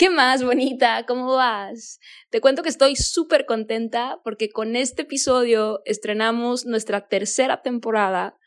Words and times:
¿Qué 0.00 0.08
más, 0.08 0.42
bonita? 0.42 1.04
¿Cómo 1.06 1.34
vas? 1.34 2.00
Te 2.30 2.40
cuento 2.40 2.62
que 2.62 2.70
estoy 2.70 2.96
súper 2.96 3.44
contenta 3.44 4.18
porque 4.24 4.48
con 4.48 4.74
este 4.74 5.02
episodio 5.02 5.82
estrenamos 5.84 6.64
nuestra 6.64 7.06
tercera 7.06 7.60
temporada. 7.60 8.38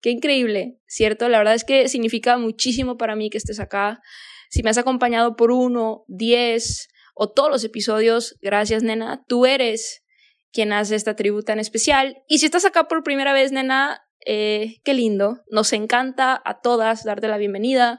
Qué 0.00 0.10
increíble, 0.10 0.78
¿cierto? 0.86 1.28
La 1.28 1.38
verdad 1.38 1.56
es 1.56 1.64
que 1.64 1.88
significa 1.88 2.38
muchísimo 2.38 2.98
para 2.98 3.16
mí 3.16 3.30
que 3.30 3.38
estés 3.38 3.58
acá. 3.58 4.00
Si 4.48 4.62
me 4.62 4.70
has 4.70 4.78
acompañado 4.78 5.34
por 5.34 5.50
uno, 5.50 6.04
diez 6.06 6.88
o 7.16 7.28
todos 7.28 7.50
los 7.50 7.64
episodios, 7.64 8.36
gracias, 8.40 8.84
nena. 8.84 9.24
Tú 9.26 9.44
eres 9.44 10.04
quien 10.52 10.72
hace 10.72 10.94
esta 10.94 11.16
tribu 11.16 11.42
tan 11.42 11.58
especial. 11.58 12.22
Y 12.28 12.38
si 12.38 12.46
estás 12.46 12.64
acá 12.64 12.86
por 12.86 13.02
primera 13.02 13.32
vez, 13.32 13.50
nena, 13.50 14.02
eh, 14.24 14.76
qué 14.84 14.94
lindo. 14.94 15.40
Nos 15.50 15.72
encanta 15.72 16.40
a 16.44 16.60
todas 16.60 17.02
darte 17.02 17.26
la 17.26 17.38
bienvenida. 17.38 17.98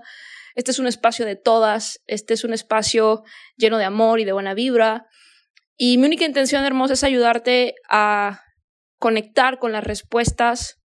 Este 0.55 0.71
es 0.71 0.79
un 0.79 0.87
espacio 0.87 1.25
de 1.25 1.35
todas, 1.35 2.01
este 2.05 2.33
es 2.33 2.43
un 2.43 2.53
espacio 2.53 3.23
lleno 3.57 3.77
de 3.77 3.85
amor 3.85 4.19
y 4.19 4.25
de 4.25 4.33
buena 4.33 4.53
vibra. 4.53 5.07
Y 5.75 5.97
mi 5.97 6.05
única 6.05 6.25
intención 6.25 6.63
hermosa 6.63 6.93
es 6.93 7.03
ayudarte 7.03 7.75
a 7.89 8.41
conectar 8.99 9.59
con 9.59 9.71
las 9.71 9.83
respuestas 9.83 10.79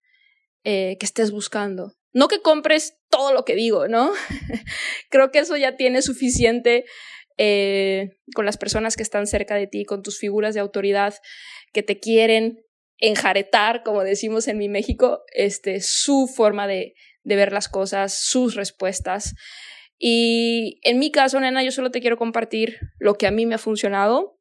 eh, 0.64 0.96
que 0.98 1.06
estés 1.06 1.30
buscando. 1.30 1.92
No 2.12 2.28
que 2.28 2.40
compres 2.40 2.98
todo 3.10 3.32
lo 3.32 3.44
que 3.44 3.54
digo, 3.54 3.88
¿no? 3.88 4.10
Creo 5.10 5.30
que 5.30 5.40
eso 5.40 5.56
ya 5.56 5.76
tiene 5.76 6.02
suficiente 6.02 6.84
eh, 7.36 8.16
con 8.34 8.44
las 8.44 8.56
personas 8.56 8.96
que 8.96 9.02
están 9.02 9.26
cerca 9.26 9.54
de 9.54 9.66
ti, 9.66 9.84
con 9.84 10.02
tus 10.02 10.18
figuras 10.18 10.54
de 10.54 10.60
autoridad 10.60 11.14
que 11.72 11.82
te 11.82 12.00
quieren 12.00 12.64
enjaretar, 12.98 13.84
como 13.84 14.02
decimos 14.02 14.48
en 14.48 14.58
mi 14.58 14.68
México, 14.68 15.22
este, 15.32 15.80
su 15.80 16.26
forma 16.26 16.66
de, 16.66 16.94
de 17.28 17.36
ver 17.36 17.52
las 17.52 17.68
cosas, 17.68 18.18
sus 18.18 18.54
respuestas. 18.54 19.34
Y 19.98 20.80
en 20.82 20.98
mi 20.98 21.10
caso, 21.10 21.38
nena, 21.38 21.62
yo 21.62 21.70
solo 21.70 21.90
te 21.90 22.00
quiero 22.00 22.16
compartir 22.16 22.78
lo 22.98 23.16
que 23.16 23.26
a 23.26 23.30
mí 23.30 23.44
me 23.44 23.54
ha 23.54 23.58
funcionado, 23.58 24.40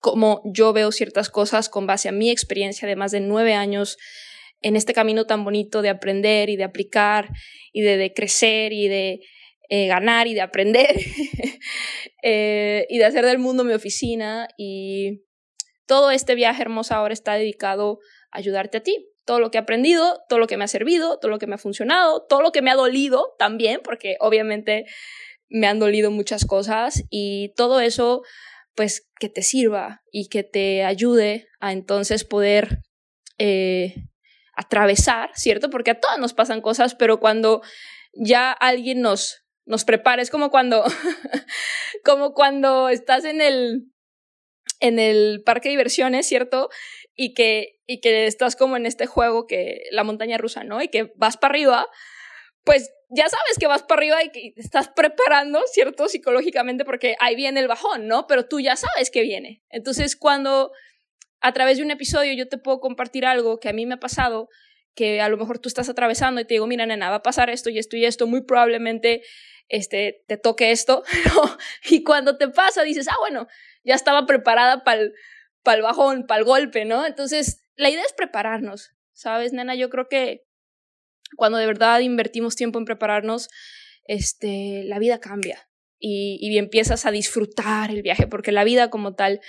cómo 0.00 0.42
yo 0.44 0.72
veo 0.72 0.90
ciertas 0.90 1.30
cosas 1.30 1.68
con 1.68 1.86
base 1.86 2.08
a 2.08 2.12
mi 2.12 2.30
experiencia 2.30 2.88
de 2.88 2.96
más 2.96 3.12
de 3.12 3.20
nueve 3.20 3.54
años 3.54 3.96
en 4.60 4.74
este 4.74 4.92
camino 4.92 5.24
tan 5.24 5.44
bonito 5.44 5.82
de 5.82 5.88
aprender 5.88 6.50
y 6.50 6.56
de 6.56 6.64
aplicar 6.64 7.28
y 7.72 7.82
de, 7.82 8.12
crecer 8.12 8.72
y 8.72 8.88
de 8.88 9.20
eh, 9.68 9.86
ganar 9.86 10.26
y 10.26 10.34
de 10.34 10.40
aprender 10.40 10.96
eh, 12.22 12.86
y 12.90 12.98
de 12.98 13.04
hacer 13.04 13.24
del 13.24 13.38
mundo 13.38 13.62
mi 13.62 13.72
oficina. 13.72 14.48
Y 14.58 15.22
todo 15.86 16.10
este 16.10 16.34
viaje 16.34 16.62
hermoso 16.62 16.94
ahora 16.94 17.14
está 17.14 17.34
dedicado 17.34 18.00
a 18.32 18.38
ayudarte 18.38 18.78
a 18.78 18.82
ti, 18.82 18.96
todo 19.30 19.38
lo 19.38 19.52
que 19.52 19.58
he 19.58 19.60
aprendido, 19.60 20.24
todo 20.28 20.40
lo 20.40 20.48
que 20.48 20.56
me 20.56 20.64
ha 20.64 20.66
servido, 20.66 21.20
todo 21.20 21.30
lo 21.30 21.38
que 21.38 21.46
me 21.46 21.54
ha 21.54 21.58
funcionado, 21.58 22.26
todo 22.28 22.42
lo 22.42 22.50
que 22.50 22.62
me 22.62 22.70
ha 22.72 22.74
dolido 22.74 23.36
también, 23.38 23.80
porque 23.84 24.16
obviamente 24.18 24.86
me 25.48 25.68
han 25.68 25.78
dolido 25.78 26.10
muchas 26.10 26.44
cosas 26.44 27.04
y 27.10 27.52
todo 27.54 27.78
eso 27.78 28.22
pues 28.74 29.08
que 29.20 29.28
te 29.28 29.42
sirva 29.42 30.02
y 30.10 30.28
que 30.30 30.42
te 30.42 30.82
ayude 30.82 31.46
a 31.60 31.70
entonces 31.70 32.24
poder 32.24 32.80
eh, 33.38 33.94
atravesar, 34.56 35.30
¿cierto? 35.36 35.70
Porque 35.70 35.92
a 35.92 36.00
todas 36.00 36.18
nos 36.18 36.34
pasan 36.34 36.60
cosas, 36.60 36.96
pero 36.96 37.20
cuando 37.20 37.62
ya 38.12 38.50
alguien 38.50 39.00
nos, 39.00 39.44
nos 39.64 39.84
prepara, 39.84 40.22
es 40.22 40.30
como 40.30 40.50
cuando, 40.50 40.82
como 42.04 42.34
cuando 42.34 42.88
estás 42.88 43.24
en 43.24 43.40
el, 43.40 43.92
en 44.80 44.98
el 44.98 45.44
parque 45.46 45.68
de 45.68 45.74
diversiones, 45.74 46.26
¿cierto? 46.26 46.68
Y 47.22 47.34
que, 47.34 47.78
y 47.86 48.00
que 48.00 48.24
estás 48.24 48.56
como 48.56 48.78
en 48.78 48.86
este 48.86 49.04
juego 49.04 49.46
que 49.46 49.82
la 49.90 50.04
montaña 50.04 50.38
rusa, 50.38 50.64
¿no? 50.64 50.80
Y 50.80 50.88
que 50.88 51.12
vas 51.16 51.36
para 51.36 51.52
arriba, 51.52 51.86
pues 52.64 52.90
ya 53.10 53.28
sabes 53.28 53.58
que 53.60 53.66
vas 53.66 53.82
para 53.82 53.98
arriba 53.98 54.24
y 54.24 54.30
que 54.30 54.54
estás 54.56 54.88
preparando, 54.88 55.60
¿cierto? 55.70 56.08
Psicológicamente 56.08 56.86
porque 56.86 57.16
ahí 57.20 57.36
viene 57.36 57.60
el 57.60 57.68
bajón, 57.68 58.08
¿no? 58.08 58.26
Pero 58.26 58.46
tú 58.46 58.58
ya 58.58 58.74
sabes 58.74 59.10
que 59.10 59.20
viene. 59.20 59.62
Entonces, 59.68 60.16
cuando 60.16 60.72
a 61.42 61.52
través 61.52 61.76
de 61.76 61.84
un 61.84 61.90
episodio 61.90 62.32
yo 62.32 62.48
te 62.48 62.56
puedo 62.56 62.80
compartir 62.80 63.26
algo 63.26 63.60
que 63.60 63.68
a 63.68 63.74
mí 63.74 63.84
me 63.84 63.96
ha 63.96 64.00
pasado, 64.00 64.48
que 64.94 65.20
a 65.20 65.28
lo 65.28 65.36
mejor 65.36 65.58
tú 65.58 65.68
estás 65.68 65.90
atravesando 65.90 66.40
y 66.40 66.46
te 66.46 66.54
digo, 66.54 66.66
mira, 66.66 66.86
nena, 66.86 67.10
va 67.10 67.16
a 67.16 67.22
pasar 67.22 67.50
esto 67.50 67.68
y 67.68 67.78
esto 67.78 67.98
y 67.98 68.06
esto, 68.06 68.26
muy 68.28 68.44
probablemente 68.44 69.20
este, 69.68 70.24
te 70.26 70.38
toque 70.38 70.70
esto, 70.70 71.04
y 71.84 72.02
cuando 72.02 72.38
te 72.38 72.48
pasa 72.48 72.82
dices, 72.82 73.08
ah, 73.08 73.16
bueno, 73.20 73.46
ya 73.84 73.94
estaba 73.94 74.24
preparada 74.24 74.84
para 74.84 75.02
para 75.62 75.76
el 75.76 75.82
bajón, 75.82 76.26
para 76.26 76.40
el 76.40 76.44
golpe, 76.44 76.84
¿no? 76.84 77.06
Entonces, 77.06 77.62
la 77.76 77.90
idea 77.90 78.04
es 78.04 78.12
prepararnos, 78.12 78.90
¿sabes, 79.12 79.52
nena? 79.52 79.74
Yo 79.74 79.90
creo 79.90 80.08
que 80.08 80.44
cuando 81.36 81.58
de 81.58 81.66
verdad 81.66 82.00
invertimos 82.00 82.56
tiempo 82.56 82.78
en 82.78 82.84
prepararnos, 82.84 83.48
este, 84.04 84.82
la 84.84 84.98
vida 84.98 85.20
cambia 85.20 85.68
y, 85.98 86.38
y 86.40 86.58
empiezas 86.58 87.06
a 87.06 87.10
disfrutar 87.10 87.90
el 87.90 88.02
viaje, 88.02 88.26
porque 88.26 88.52
la 88.52 88.64
vida 88.64 88.90
como 88.90 89.14
tal 89.14 89.40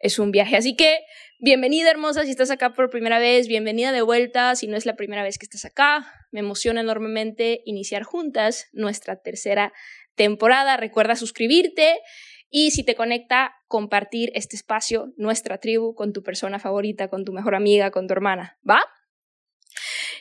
es 0.00 0.18
un 0.18 0.30
viaje. 0.30 0.56
Así 0.56 0.76
que, 0.76 1.00
bienvenida 1.38 1.90
hermosa 1.90 2.24
si 2.24 2.30
estás 2.30 2.50
acá 2.50 2.72
por 2.72 2.90
primera 2.90 3.18
vez, 3.18 3.48
bienvenida 3.48 3.92
de 3.92 4.02
vuelta 4.02 4.54
si 4.56 4.66
no 4.66 4.76
es 4.76 4.86
la 4.86 4.96
primera 4.96 5.22
vez 5.22 5.38
que 5.38 5.44
estás 5.46 5.64
acá. 5.64 6.12
Me 6.30 6.40
emociona 6.40 6.80
enormemente 6.80 7.62
iniciar 7.64 8.04
juntas 8.04 8.68
nuestra 8.72 9.20
tercera 9.20 9.72
temporada. 10.14 10.76
Recuerda 10.76 11.16
suscribirte 11.16 12.00
y 12.50 12.70
si 12.70 12.82
te 12.82 12.94
conecta, 12.94 13.54
compartir 13.66 14.30
este 14.34 14.56
espacio, 14.56 15.12
nuestra 15.16 15.58
tribu, 15.58 15.94
con 15.94 16.12
tu 16.12 16.22
persona 16.22 16.58
favorita, 16.58 17.08
con 17.08 17.24
tu 17.24 17.32
mejor 17.32 17.54
amiga, 17.54 17.90
con 17.90 18.06
tu 18.06 18.12
hermana, 18.12 18.58
¿va? 18.68 18.80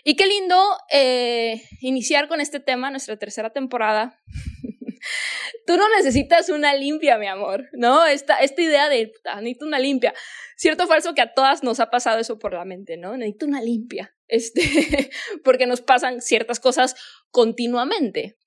Y 0.03 0.15
qué 0.15 0.25
lindo 0.25 0.61
eh, 0.91 1.63
iniciar 1.81 2.27
con 2.27 2.41
este 2.41 2.59
tema, 2.59 2.89
nuestra 2.91 3.17
tercera 3.17 3.51
temporada. 3.51 4.19
Tú 5.65 5.77
no 5.77 5.87
necesitas 5.97 6.49
una 6.49 6.73
limpia, 6.73 7.17
mi 7.17 7.27
amor, 7.27 7.67
¿no? 7.73 8.05
Esta, 8.05 8.37
esta 8.37 8.61
idea 8.61 8.89
de, 8.89 9.11
necesito 9.35 9.65
una 9.65 9.79
limpia. 9.79 10.13
Cierto 10.55 10.85
o 10.85 10.87
falso 10.87 11.13
que 11.13 11.21
a 11.21 11.33
todas 11.33 11.63
nos 11.63 11.79
ha 11.79 11.89
pasado 11.89 12.19
eso 12.19 12.39
por 12.39 12.53
la 12.53 12.65
mente, 12.65 12.97
¿no? 12.97 13.15
Necesito 13.17 13.45
una 13.45 13.61
limpia, 13.61 14.15
este, 14.27 14.61
porque 15.43 15.67
nos 15.67 15.81
pasan 15.81 16.21
ciertas 16.21 16.59
cosas 16.59 16.95
continuamente. 17.29 18.37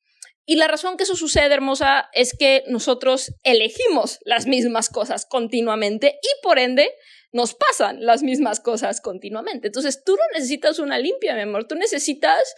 Y 0.46 0.56
la 0.56 0.68
razón 0.68 0.96
que 0.96 1.04
eso 1.04 1.16
sucede, 1.16 1.54
hermosa, 1.54 2.08
es 2.12 2.36
que 2.36 2.64
nosotros 2.66 3.32
elegimos 3.44 4.18
las 4.24 4.46
mismas 4.46 4.88
cosas 4.88 5.26
continuamente 5.26 6.18
y 6.22 6.42
por 6.42 6.58
ende 6.58 6.90
nos 7.32 7.54
pasan 7.54 8.04
las 8.04 8.22
mismas 8.22 8.58
cosas 8.60 9.00
continuamente. 9.00 9.68
Entonces 9.68 10.02
tú 10.04 10.16
no 10.16 10.22
necesitas 10.34 10.78
una 10.78 10.98
limpia, 10.98 11.34
mi 11.34 11.42
amor, 11.42 11.66
tú 11.66 11.74
necesitas 11.76 12.54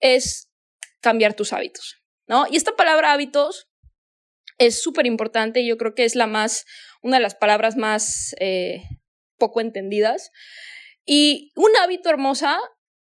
es 0.00 0.50
cambiar 1.00 1.34
tus 1.34 1.52
hábitos, 1.52 1.96
¿no? 2.26 2.46
Y 2.50 2.56
esta 2.56 2.76
palabra 2.76 3.12
hábitos 3.12 3.68
es 4.58 4.82
súper 4.82 5.06
importante 5.06 5.66
yo 5.66 5.76
creo 5.76 5.94
que 5.94 6.04
es 6.04 6.14
la 6.14 6.26
más, 6.26 6.64
una 7.02 7.16
de 7.16 7.22
las 7.22 7.34
palabras 7.34 7.76
más 7.76 8.34
eh, 8.40 8.82
poco 9.38 9.60
entendidas. 9.60 10.30
Y 11.04 11.52
un 11.54 11.70
hábito 11.82 12.08
hermosa 12.08 12.58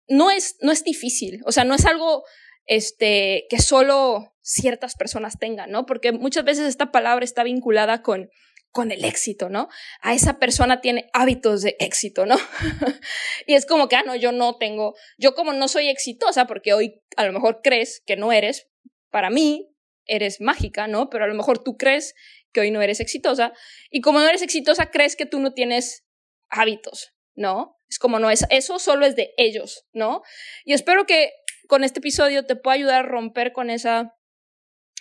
no 0.09 0.31
es, 0.31 0.57
no 0.61 0.73
es 0.73 0.85
difícil, 0.85 1.41
o 1.47 1.53
sea, 1.53 1.65
no 1.65 1.75
es 1.75 1.87
algo 1.87 2.25
este, 2.67 3.47
que 3.51 3.59
solo 3.59 4.35
ciertas 4.43 4.95
personas 4.95 5.39
tengan, 5.39 5.71
¿no? 5.71 5.87
Porque 5.87 6.13
muchas 6.13 6.45
veces 6.45 6.67
esta 6.67 6.93
palabra 6.93 7.25
está 7.25 7.43
vinculada 7.43 8.03
con, 8.03 8.31
con 8.71 8.91
el 8.91 9.05
éxito, 9.05 9.49
¿no? 9.49 9.69
A 10.01 10.15
esa 10.15 10.39
persona 10.39 10.81
tiene 10.81 11.09
hábitos 11.13 11.63
de 11.63 11.77
éxito, 11.79 12.27
¿no? 12.27 12.37
y 13.47 13.55
es 13.55 13.67
como 13.67 13.89
que, 13.89 13.97
ah, 13.97 14.03
no, 14.05 14.17
yo 14.17 14.33
no 14.33 14.57
tengo, 14.57 14.95
yo 15.17 15.35
como 15.35 15.53
no 15.53 15.69
soy 15.69 15.89
exitosa, 15.89 16.47
porque 16.47 16.75
hoy 16.75 17.01
a 17.17 17.25
lo 17.25 17.33
mejor 17.33 17.61
crees 17.63 18.03
que 18.05 18.17
no 18.17 18.33
eres, 18.33 18.69
para 19.11 19.31
mí 19.31 19.71
eres 20.07 20.41
mágica, 20.41 20.87
¿no? 20.89 21.09
Pero 21.09 21.25
a 21.25 21.29
lo 21.29 21.35
mejor 21.35 21.63
tú 21.63 21.77
crees 21.77 22.15
que 22.53 22.61
hoy 22.61 22.71
no 22.71 22.83
eres 22.83 23.01
exitosa, 23.01 23.53
y 23.91 24.01
como 24.01 24.21
no 24.21 24.29
eres 24.29 24.43
exitosa, 24.43 24.91
crees 24.91 25.17
que 25.17 25.27
tú 25.27 25.41
no 25.41 25.53
tienes 25.55 26.05
hábitos, 26.49 27.13
¿no? 27.35 27.77
Es 27.89 27.99
como 27.99 28.19
no 28.19 28.31
es, 28.31 28.45
eso 28.51 28.79
solo 28.79 29.07
es 29.07 29.15
de 29.15 29.35
ellos, 29.37 29.87
¿no? 29.93 30.23
Y 30.65 30.73
espero 30.73 31.07
que 31.07 31.33
con 31.69 31.85
este 31.85 32.01
episodio 32.01 32.45
te 32.45 32.57
puedo 32.57 32.75
ayudar 32.75 33.05
a 33.05 33.09
romper 33.09 33.53
con 33.53 33.71
esa, 33.71 34.15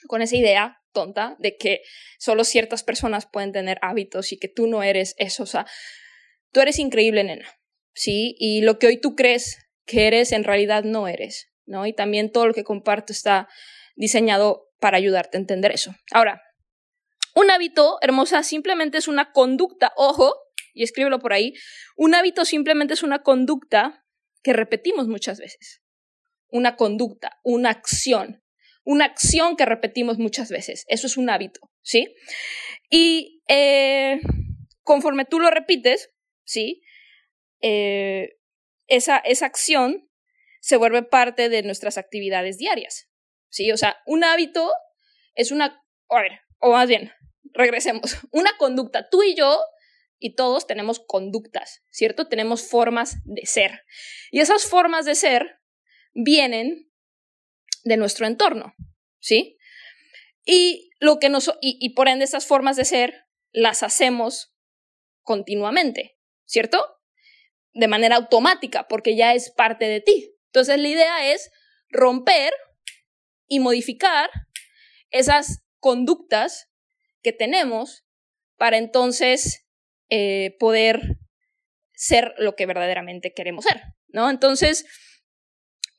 con 0.08 0.22
esa 0.22 0.36
idea 0.36 0.80
tonta 0.92 1.36
de 1.40 1.58
que 1.58 1.82
solo 2.20 2.44
ciertas 2.44 2.84
personas 2.84 3.26
pueden 3.26 3.52
tener 3.52 3.80
hábitos 3.82 4.32
y 4.32 4.38
que 4.38 4.48
tú 4.48 4.68
no 4.68 4.84
eres 4.84 5.16
eso. 5.18 5.44
O 5.44 5.48
sea, 5.48 5.66
tú 6.52 6.62
eres 6.62 6.80
increíble, 6.80 7.24
nena, 7.24 7.48
¿sí? 7.94 8.36
Y 8.38 8.62
lo 8.62 8.80
que 8.80 8.88
hoy 8.88 8.98
tú 8.98 9.16
crees 9.16 9.58
que 9.86 10.08
eres, 10.08 10.32
en 10.32 10.44
realidad 10.44 10.84
no 10.84 11.08
eres, 11.08 11.52
¿no? 11.66 11.86
Y 11.86 11.94
también 11.94 12.32
todo 12.32 12.48
lo 12.48 12.54
que 12.54 12.64
comparto 12.64 13.12
está 13.12 13.50
diseñado 13.96 14.70
para 14.80 14.98
ayudarte 14.98 15.38
a 15.38 15.42
entender 15.42 15.72
eso. 15.72 15.94
Ahora, 16.12 16.42
un 17.36 17.50
hábito, 17.50 17.98
hermosa, 18.02 18.44
simplemente 18.44 18.98
es 18.98 19.08
una 19.08 19.32
conducta, 19.32 19.92
ojo, 19.96 20.36
y 20.74 20.84
escríbelo 20.84 21.20
por 21.20 21.34
ahí, 21.34 21.54
un 21.96 22.16
hábito 22.16 22.46
simplemente 22.46 22.94
es 22.94 23.04
una 23.04 23.24
conducta 23.24 24.06
que 24.44 24.54
repetimos 24.54 25.08
muchas 25.08 25.40
veces. 25.40 25.83
Una 26.54 26.76
conducta, 26.76 27.40
una 27.44 27.72
acción, 27.72 28.44
una 28.86 29.06
acción 29.06 29.56
que 29.56 29.66
repetimos 29.66 30.20
muchas 30.20 30.50
veces. 30.50 30.86
Eso 30.88 31.08
es 31.08 31.18
un 31.18 31.32
hábito, 31.32 31.60
¿sí? 31.82 32.14
Y 32.92 33.42
eh, 33.48 34.22
conforme 34.84 35.26
tú 35.26 35.40
lo 35.40 35.50
repites, 35.50 36.12
¿sí? 36.46 36.84
Eh, 37.62 38.38
esa, 38.86 39.18
esa 39.18 39.48
acción 39.48 40.08
se 40.62 40.78
vuelve 40.78 41.02
parte 41.02 41.50
de 41.50 41.64
nuestras 41.64 41.98
actividades 41.98 42.60
diarias, 42.60 43.10
¿sí? 43.50 43.72
O 43.72 43.78
sea, 43.78 43.98
un 44.06 44.24
hábito 44.24 44.72
es 45.34 45.52
una, 45.52 45.84
a 46.10 46.22
ver, 46.22 46.42
o 46.60 46.72
más 46.72 46.88
bien, 46.88 47.12
regresemos, 47.54 48.18
una 48.32 48.56
conducta. 48.58 49.10
Tú 49.10 49.24
y 49.24 49.34
yo 49.36 49.60
y 50.20 50.36
todos 50.36 50.68
tenemos 50.68 51.00
conductas, 51.00 51.82
¿cierto? 51.90 52.28
Tenemos 52.28 52.70
formas 52.70 53.18
de 53.26 53.46
ser. 53.46 53.82
Y 54.32 54.40
esas 54.40 54.66
formas 54.66 55.06
de 55.06 55.16
ser 55.16 55.63
vienen 56.14 56.92
de 57.84 57.98
nuestro 57.98 58.28
entorno, 58.28 58.74
¿sí? 59.20 59.58
Y, 60.46 60.90
lo 61.00 61.20
que 61.20 61.30
nos, 61.30 61.52
y, 61.62 61.94
por 61.96 62.08
ende 62.08 62.24
esas 62.24 62.46
formas 62.46 62.78
de 62.78 62.86
ser 62.86 63.26
las 63.52 63.84
hacemos 63.84 64.56
continuamente, 65.22 66.18
¿cierto? 66.46 66.82
De 67.74 67.88
manera 67.88 68.16
automática, 68.16 68.88
porque 68.88 69.16
ya 69.18 69.34
es 69.34 69.52
parte 69.52 69.86
de 69.86 70.00
ti. 70.00 70.34
Entonces 70.48 70.78
la 70.80 70.88
idea 70.88 71.34
es 71.34 71.52
romper 71.90 72.54
y 73.48 73.60
modificar 73.60 74.30
esas 75.10 75.64
conductas 75.80 76.70
que 77.22 77.34
tenemos 77.34 78.06
para 78.58 78.78
entonces 78.78 79.68
eh, 80.10 80.56
poder 80.60 81.18
ser 81.94 82.34
lo 82.38 82.56
que 82.56 82.66
verdaderamente 82.66 83.34
queremos 83.34 83.66
ser, 83.66 83.82
¿no? 84.08 84.30
Entonces, 84.30 84.86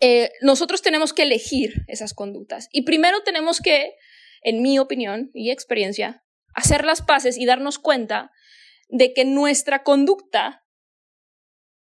eh, 0.06 0.32
nosotros 0.42 0.82
tenemos 0.82 1.14
que 1.14 1.22
elegir 1.22 1.86
esas 1.88 2.12
conductas. 2.12 2.68
Y 2.70 2.82
primero 2.82 3.22
tenemos 3.22 3.62
que, 3.62 3.94
en 4.42 4.60
mi 4.60 4.78
opinión 4.78 5.30
y 5.32 5.50
experiencia, 5.50 6.22
hacer 6.54 6.84
las 6.84 7.00
paces 7.00 7.38
y 7.38 7.46
darnos 7.46 7.78
cuenta 7.78 8.30
de 8.90 9.14
que 9.14 9.24
nuestra 9.24 9.82
conducta 9.82 10.62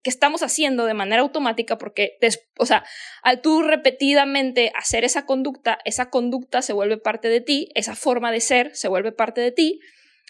que 0.03 0.11
estamos 0.11 0.43
haciendo 0.43 0.87
de 0.87 0.95
manera 0.95 1.23
automática, 1.23 1.79
porque, 1.79 2.19
o 2.59 2.67
sea, 2.67 2.85
al 3.23 3.43
tú 3.43 3.63
repetidamente 3.63 4.73
hacer 4.75 5.05
esa 5.05 5.25
conducta, 5.25 5.79
esa 5.85 6.11
conducta 6.11 6.63
se 6.63 6.73
vuelve 6.73 6.99
parte 6.99 7.29
de 7.29 7.41
ti, 7.41 7.69
esa 7.77 7.95
forma 7.95 8.33
de 8.33 8.41
ser 8.41 8.75
se 8.75 8.89
vuelve 8.89 9.13
parte 9.13 9.41
de 9.41 9.53
ti, 9.53 9.79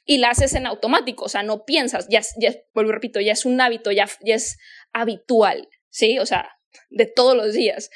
y 0.05 0.19
la 0.19 0.29
haces 0.29 0.53
en 0.53 0.67
automático, 0.67 1.25
o 1.25 1.29
sea, 1.31 1.45
no 1.45 1.65
piensas, 1.65 2.09
ya, 2.11 2.21
ya 2.39 2.55
vuelvo 2.75 2.93
repito, 2.93 3.21
ya 3.21 3.33
es 3.33 3.47
un 3.47 3.59
hábito, 3.59 3.91
ya, 3.91 4.07
ya 4.23 4.35
es 4.35 4.59
habitual, 4.93 5.69
¿sí? 5.89 6.19
O 6.19 6.27
sea, 6.27 6.51
de 6.91 7.07
todos 7.07 7.37
los 7.37 7.53
días. 7.53 7.91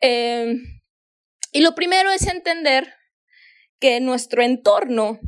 Em, 0.00 0.80
y 1.52 1.60
lo 1.60 1.74
primero 1.74 2.10
es 2.10 2.26
entender 2.26 2.92
que 3.80 4.00
nuestro 4.00 4.42
entorno 4.42 5.20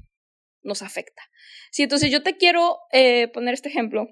nos 0.62 0.82
afecta. 0.82 1.22
Sí, 1.70 1.82
entonces 1.84 2.10
yo 2.10 2.22
te 2.22 2.36
quiero 2.36 2.78
eh, 2.92 3.28
poner 3.28 3.54
este 3.54 3.68
ejemplo. 3.68 4.08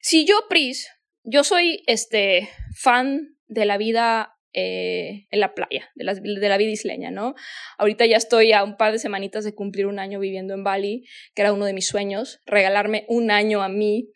Si 0.00 0.24
yo, 0.24 0.46
Pris, 0.48 0.88
yo 1.24 1.44
soy 1.44 1.82
este 1.86 2.48
fan 2.74 3.36
de 3.48 3.64
la 3.64 3.76
vida 3.76 4.36
eh, 4.52 5.26
en 5.30 5.40
la 5.40 5.54
playa, 5.54 5.90
de 5.94 6.04
la, 6.04 6.14
de 6.14 6.48
la 6.48 6.56
vida 6.56 6.70
isleña, 6.70 7.10
¿no? 7.10 7.34
Ahorita 7.78 8.06
ya 8.06 8.16
estoy 8.16 8.52
a 8.52 8.64
un 8.64 8.76
par 8.76 8.92
de 8.92 8.98
semanitas 8.98 9.44
de 9.44 9.54
cumplir 9.54 9.86
un 9.86 9.98
año 9.98 10.18
viviendo 10.18 10.54
en 10.54 10.64
Bali, 10.64 11.04
que 11.34 11.42
era 11.42 11.52
uno 11.52 11.66
de 11.66 11.72
mis 11.72 11.86
sueños, 11.86 12.40
regalarme 12.46 13.04
un 13.08 13.30
año 13.30 13.62
a 13.62 13.68
mí 13.68 14.10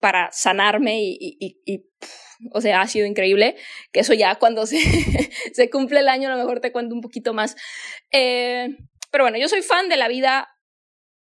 para 0.00 0.30
sanarme 0.32 1.00
y, 1.00 1.86
o 2.52 2.60
sea, 2.60 2.80
ha 2.80 2.86
sido 2.86 3.06
increíble, 3.06 3.56
que 3.92 4.00
eso 4.00 4.14
ya 4.14 4.36
cuando 4.36 4.66
se, 4.66 5.70
cumple 5.70 6.00
el 6.00 6.08
año 6.08 6.28
a 6.28 6.32
lo 6.32 6.38
mejor 6.38 6.60
te 6.60 6.72
cuento 6.72 6.94
un 6.94 7.00
poquito 7.00 7.34
más. 7.34 7.56
Eh, 8.12 8.68
pero 9.10 9.24
bueno, 9.24 9.38
yo 9.38 9.48
soy 9.48 9.62
fan 9.62 9.88
de 9.88 9.96
la 9.96 10.08
vida 10.08 10.48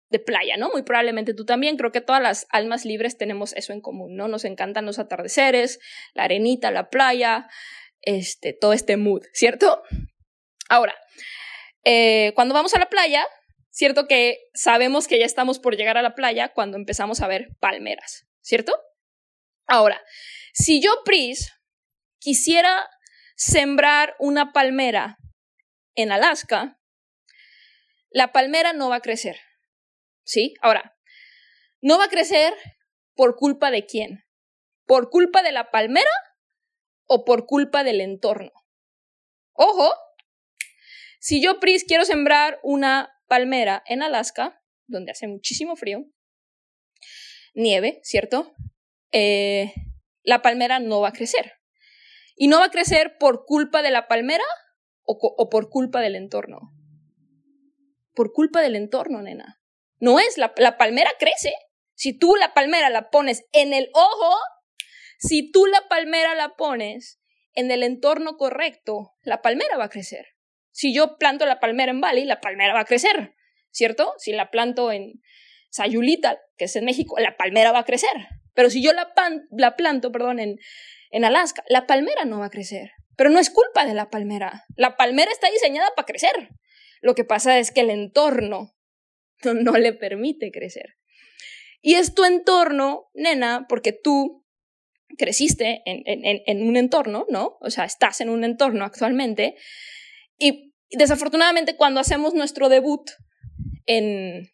de 0.09 0.19
playa, 0.19 0.56
¿no? 0.57 0.69
Muy 0.69 0.83
probablemente 0.83 1.33
tú 1.33 1.45
también, 1.45 1.75
creo 1.77 1.91
que 1.91 2.01
todas 2.01 2.21
las 2.21 2.47
almas 2.50 2.85
libres 2.85 3.18
tenemos 3.18 3.53
eso 3.53 3.74
en 3.74 3.81
común, 3.81 4.15
¿no? 4.15 4.27
Nos 4.27 4.45
encantan 4.45 4.85
los 4.85 5.00
atardeceres, 5.00 5.79
la 6.13 6.24
arenita, 6.24 6.71
la 6.71 6.89
playa, 6.89 7.47
este, 8.01 8.53
todo 8.53 8.74
este 8.74 8.95
mood, 8.95 9.24
¿cierto? 9.33 9.83
Ahora, 10.69 10.95
eh, 11.83 12.31
cuando 12.35 12.53
vamos 12.53 12.74
a 12.74 12.79
la 12.79 12.89
playa, 12.89 13.25
cierto 13.69 14.07
que 14.07 14.39
sabemos 14.53 15.07
que 15.07 15.19
ya 15.19 15.25
estamos 15.25 15.59
por 15.59 15.75
llegar 15.75 15.97
a 15.97 16.01
la 16.01 16.15
playa 16.15 16.50
cuando 16.53 16.77
empezamos 16.77 17.21
a 17.21 17.27
ver 17.27 17.50
palmeras, 17.59 18.26
¿cierto? 18.48 18.74
Ahora, 19.68 20.02
si 20.54 20.82
yo, 20.82 21.04
Pris, 21.04 21.52
quisiera 22.18 22.90
sembrar 23.36 24.16
una 24.20 24.54
palmera 24.54 25.18
en 25.96 26.14
Alaska, 26.14 26.80
la 28.10 28.32
palmera 28.32 28.72
no 28.72 28.90
va 28.90 28.96
a 28.96 29.02
crecer. 29.02 29.38
¿Sí? 30.24 30.54
Ahora, 30.62 30.98
no 31.82 31.98
va 31.98 32.06
a 32.06 32.10
crecer 32.10 32.54
por 33.16 33.36
culpa 33.36 33.70
de 33.70 33.86
quién? 33.86 34.24
¿Por 34.86 35.10
culpa 35.10 35.44
de 35.44 35.52
la 35.52 35.70
palmera 35.70 36.10
o 37.06 37.26
por 37.26 37.46
culpa 37.46 37.84
del 37.84 38.00
entorno? 38.00 38.52
Ojo, 39.52 39.92
si 41.20 41.42
yo, 41.42 41.60
Pris, 41.60 41.84
quiero 41.84 42.06
sembrar 42.06 42.60
una 42.64 43.14
palmera 43.28 43.84
en 43.88 44.04
Alaska, 44.04 44.64
donde 44.86 45.12
hace 45.12 45.28
muchísimo 45.28 45.76
frío, 45.76 46.06
nieve, 47.57 48.00
¿cierto? 48.04 48.56
Eh, 49.12 49.74
la 50.24 50.42
palmera 50.42 50.80
no 50.80 51.01
va 51.01 51.09
a 51.09 51.13
crecer. 51.13 51.54
Y 52.36 52.48
no 52.48 52.59
va 52.59 52.65
a 52.65 52.71
crecer 52.71 53.18
por 53.18 53.45
culpa 53.45 53.81
de 53.81 53.92
la 53.92 54.07
palmera 54.07 54.44
o, 55.04 55.50
por 55.50 55.69
culpa 55.69 56.01
del 56.01 56.15
entorno. 56.15 56.60
Por 58.13 58.32
culpa 58.32 58.62
del 58.62 58.75
entorno, 58.75 59.22
nena. 59.22 59.60
No 60.00 60.20
es, 60.20 60.38
la, 60.38 60.53
la 60.58 60.77
palmera 60.77 61.12
crece. 61.17 61.53
Si 61.96 62.17
tú 62.17 62.36
la 62.36 62.53
palmera 62.53 62.89
la 62.89 63.10
pones 63.10 63.46
en 63.53 63.74
el 63.74 63.89
ojo, 63.93 64.36
si 65.17 65.51
tú 65.51 65.65
la 65.65 65.88
palmera 65.89 66.36
la 66.36 66.55
pones 66.55 67.20
en 67.53 67.72
el 67.72 67.82
entorno 67.82 68.38
correcto, 68.38 69.15
la 69.22 69.41
palmera 69.41 69.77
va 69.77 69.86
a 69.86 69.89
crecer. 69.89 70.27
Si 70.72 70.93
yo 70.93 71.17
planto 71.17 71.48
la 71.48 71.60
palmera 71.60 71.91
en 71.91 72.01
Bali, 72.01 72.25
la 72.25 72.39
palmera 72.39 72.74
va 72.74 72.82
a 72.82 72.86
crecer, 72.86 73.36
¿cierto? 73.72 74.13
Si 74.20 74.32
la 74.32 74.51
planto 74.51 74.91
en 74.91 75.24
Sayulita, 75.69 76.39
que 76.57 76.65
es 76.65 76.75
en 76.75 76.86
México, 76.86 77.17
la 77.19 77.38
palmera 77.38 77.71
va 77.71 77.79
a 77.79 77.86
crecer. 77.86 78.27
Pero 78.53 78.69
si 78.69 78.81
yo 78.81 78.93
la, 78.93 79.13
la 79.51 79.75
planto, 79.75 80.12
perdón, 80.12 80.39
en, 80.39 80.57
en 81.12 81.25
Alaska, 81.25 81.63
la 81.69 81.86
palmera 81.86 82.25
no 82.25 82.39
va 82.39 82.47
a 82.47 82.50
crecer. 82.50 82.91
Pero 83.15 83.29
no 83.29 83.39
es 83.39 83.50
culpa 83.50 83.86
de 83.86 83.93
la 83.93 84.09
palmera. 84.09 84.65
La 84.75 84.95
palmera 84.95 85.31
está 85.31 85.50
diseñada 85.50 85.89
para 85.95 86.05
crecer. 86.05 86.50
Lo 87.01 87.15
que 87.15 87.24
pasa 87.24 87.59
es 87.59 87.71
que 87.71 87.81
el 87.81 87.89
entorno 87.89 88.75
no, 89.43 89.74
le 89.74 89.93
permite 89.93 90.51
crecer. 90.51 90.95
Y 91.81 91.95
es 91.95 92.13
tu 92.13 92.25
entorno, 92.25 93.09
nena, 93.13 93.65
porque 93.69 93.91
tú 93.93 94.45
creciste 95.17 95.81
en, 95.86 96.01
en, 96.05 96.41
en, 96.45 96.67
un 96.67 96.75
entorno, 96.75 97.25
¿no? 97.29 97.57
O 97.62 97.69
sea, 97.69 97.86
estás 97.86 98.19
en 98.21 98.29
un 98.29 98.43
entorno 98.43 98.83
actualmente. 98.86 99.55
Y 100.38 100.74
desafortunadamente 100.89 101.75
cuando 101.75 102.00
hacemos 102.00 102.33
nuestro 102.33 102.69
debut 102.69 103.09
en, 103.86 104.50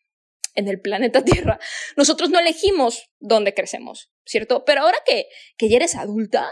en 0.54 0.68
el 0.68 0.82
planeta 0.82 1.24
Tierra, 1.26 1.60
nosotros 1.96 2.30
no 2.30 2.40
elegimos 2.40 3.12
dónde 3.20 3.54
crecemos, 3.54 4.12
¿cierto? 4.26 4.66
Pero 4.66 4.82
ahora 4.82 4.98
que, 5.06 5.28
que 5.58 5.70
ya 5.70 5.78
eres 5.78 5.96
adulta, 5.96 6.50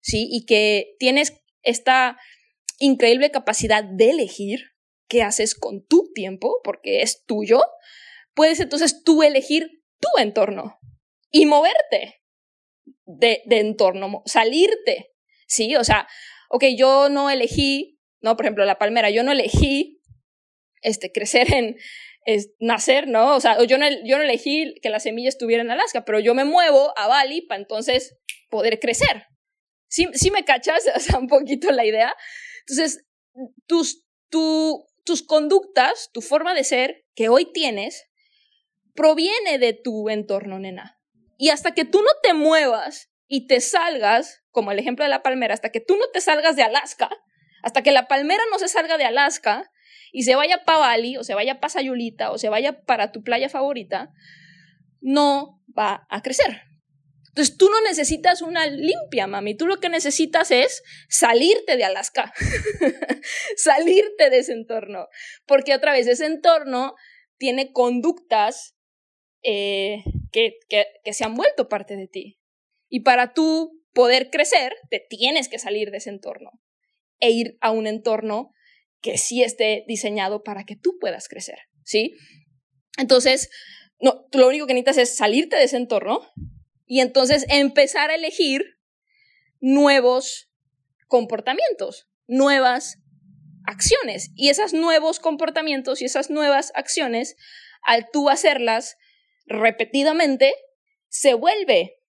¿sí? 0.00 0.28
Y 0.30 0.46
que 0.46 0.94
tienes 0.98 1.34
esta 1.62 2.18
increíble 2.78 3.30
capacidad 3.30 3.84
de 3.84 4.10
elegir 4.10 4.72
qué 5.08 5.22
haces 5.22 5.54
con 5.54 5.84
tu 5.86 6.10
tiempo, 6.14 6.60
porque 6.64 7.02
es 7.02 7.24
tuyo, 7.24 7.60
puedes 8.34 8.60
entonces 8.60 9.02
tú 9.04 9.22
elegir 9.22 9.82
tu 10.00 10.08
entorno 10.18 10.78
y 11.30 11.46
moverte 11.46 12.22
de, 13.04 13.42
entorno, 13.46 14.22
salirte, 14.26 15.12
¿sí? 15.46 15.76
O 15.76 15.84
sea, 15.84 16.08
ok, 16.48 16.64
yo 16.76 17.08
no 17.08 17.30
elegí, 17.30 18.00
no, 18.20 18.36
por 18.36 18.46
ejemplo, 18.46 18.64
la 18.64 18.78
palmera, 18.78 19.10
yo 19.10 19.22
no 19.22 19.32
elegí 19.32 20.00
este, 20.82 21.12
crecer 21.12 21.52
en, 21.52 21.76
es 22.24 22.50
nacer, 22.60 23.08
¿no? 23.08 23.34
O 23.34 23.40
sea, 23.40 23.62
yo 23.64 23.78
no, 23.78 23.86
yo 24.04 24.16
no 24.16 24.22
elegí 24.22 24.74
que 24.82 24.90
la 24.90 25.00
semilla 25.00 25.28
estuviera 25.28 25.62
en 25.62 25.70
Alaska, 25.70 26.04
pero 26.04 26.20
yo 26.20 26.34
me 26.34 26.44
muevo 26.44 26.92
a 26.96 27.08
Bali 27.08 27.42
para 27.42 27.60
entonces 27.60 28.16
poder 28.48 28.78
crecer, 28.78 29.26
Sí, 29.92 30.06
sí 30.14 30.30
me 30.30 30.46
cachas, 30.46 30.84
o 30.96 31.00
sea, 31.00 31.18
un 31.18 31.28
poquito 31.28 31.70
la 31.70 31.84
idea. 31.84 32.16
Entonces, 32.60 33.04
tus, 33.66 34.06
tus 34.30 35.22
conductas, 35.26 36.08
tu 36.14 36.22
forma 36.22 36.54
de 36.54 36.64
ser 36.64 37.04
que 37.14 37.28
hoy 37.28 37.52
tienes, 37.52 38.06
proviene 38.94 39.58
de 39.58 39.74
tu 39.74 40.08
entorno, 40.08 40.58
nena. 40.58 40.98
Y 41.36 41.50
hasta 41.50 41.74
que 41.74 41.84
tú 41.84 42.00
no 42.00 42.10
te 42.22 42.32
muevas 42.32 43.10
y 43.28 43.46
te 43.46 43.60
salgas, 43.60 44.42
como 44.50 44.72
el 44.72 44.78
ejemplo 44.78 45.04
de 45.04 45.10
la 45.10 45.22
palmera, 45.22 45.52
hasta 45.52 45.70
que 45.70 45.80
tú 45.80 45.98
no 45.98 46.08
te 46.10 46.22
salgas 46.22 46.56
de 46.56 46.62
Alaska, 46.62 47.10
hasta 47.62 47.82
que 47.82 47.92
la 47.92 48.08
palmera 48.08 48.42
no 48.50 48.58
se 48.58 48.68
salga 48.68 48.96
de 48.96 49.04
Alaska 49.04 49.70
y 50.12 50.22
se 50.24 50.36
vaya 50.36 50.64
para 50.64 50.78
Bali, 50.78 51.16
o 51.16 51.24
se 51.24 51.34
vaya 51.34 51.58
para 51.58 51.70
Sayulita, 51.70 52.30
o 52.30 52.38
se 52.38 52.50
vaya 52.50 52.84
para 52.84 53.10
tu 53.10 53.24
playa 53.24 53.48
favorita, 53.48 54.10
no 55.00 55.60
va 55.76 56.06
a 56.10 56.22
crecer. 56.22 56.60
Entonces 57.28 57.56
tú 57.56 57.70
no 57.70 57.80
necesitas 57.80 58.42
una 58.42 58.66
limpia, 58.66 59.26
mami. 59.26 59.56
Tú 59.56 59.66
lo 59.66 59.80
que 59.80 59.88
necesitas 59.88 60.50
es 60.50 60.82
salirte 61.08 61.78
de 61.78 61.84
Alaska, 61.84 62.30
salirte 63.56 64.28
de 64.28 64.38
ese 64.38 64.52
entorno. 64.52 65.08
Porque 65.46 65.74
otra 65.74 65.92
vez 65.92 66.06
ese 66.06 66.26
entorno 66.26 66.94
tiene 67.38 67.72
conductas 67.72 68.76
eh, 69.42 70.04
que, 70.30 70.58
que, 70.68 70.84
que 71.02 71.14
se 71.14 71.24
han 71.24 71.34
vuelto 71.34 71.70
parte 71.70 71.96
de 71.96 72.06
ti. 72.06 72.38
Y 72.90 73.00
para 73.00 73.32
tú 73.32 73.82
poder 73.94 74.28
crecer, 74.28 74.74
te 74.90 75.00
tienes 75.08 75.48
que 75.48 75.58
salir 75.58 75.90
de 75.90 75.96
ese 75.96 76.10
entorno 76.10 76.50
e 77.18 77.30
ir 77.30 77.56
a 77.62 77.70
un 77.70 77.86
entorno 77.86 78.52
que 79.02 79.18
sí 79.18 79.42
esté 79.42 79.84
diseñado 79.86 80.42
para 80.42 80.64
que 80.64 80.76
tú 80.76 80.96
puedas 81.00 81.28
crecer, 81.28 81.58
¿sí? 81.84 82.14
Entonces, 82.96 83.50
no, 84.00 84.26
tú 84.30 84.38
lo 84.38 84.48
único 84.48 84.66
que 84.66 84.74
necesitas 84.74 84.98
es 84.98 85.16
salirte 85.16 85.56
de 85.56 85.64
ese 85.64 85.76
entorno 85.76 86.20
y 86.86 87.00
entonces 87.00 87.44
empezar 87.48 88.10
a 88.10 88.14
elegir 88.14 88.62
nuevos 89.60 90.50
comportamientos, 91.08 92.08
nuevas 92.26 92.98
acciones. 93.64 94.30
Y 94.34 94.48
esos 94.48 94.72
nuevos 94.72 95.20
comportamientos 95.20 96.02
y 96.02 96.06
esas 96.06 96.30
nuevas 96.30 96.72
acciones, 96.74 97.36
al 97.82 98.08
tú 98.12 98.28
hacerlas 98.28 98.96
repetidamente, 99.46 100.54
se 101.08 101.34
vuelve 101.34 102.01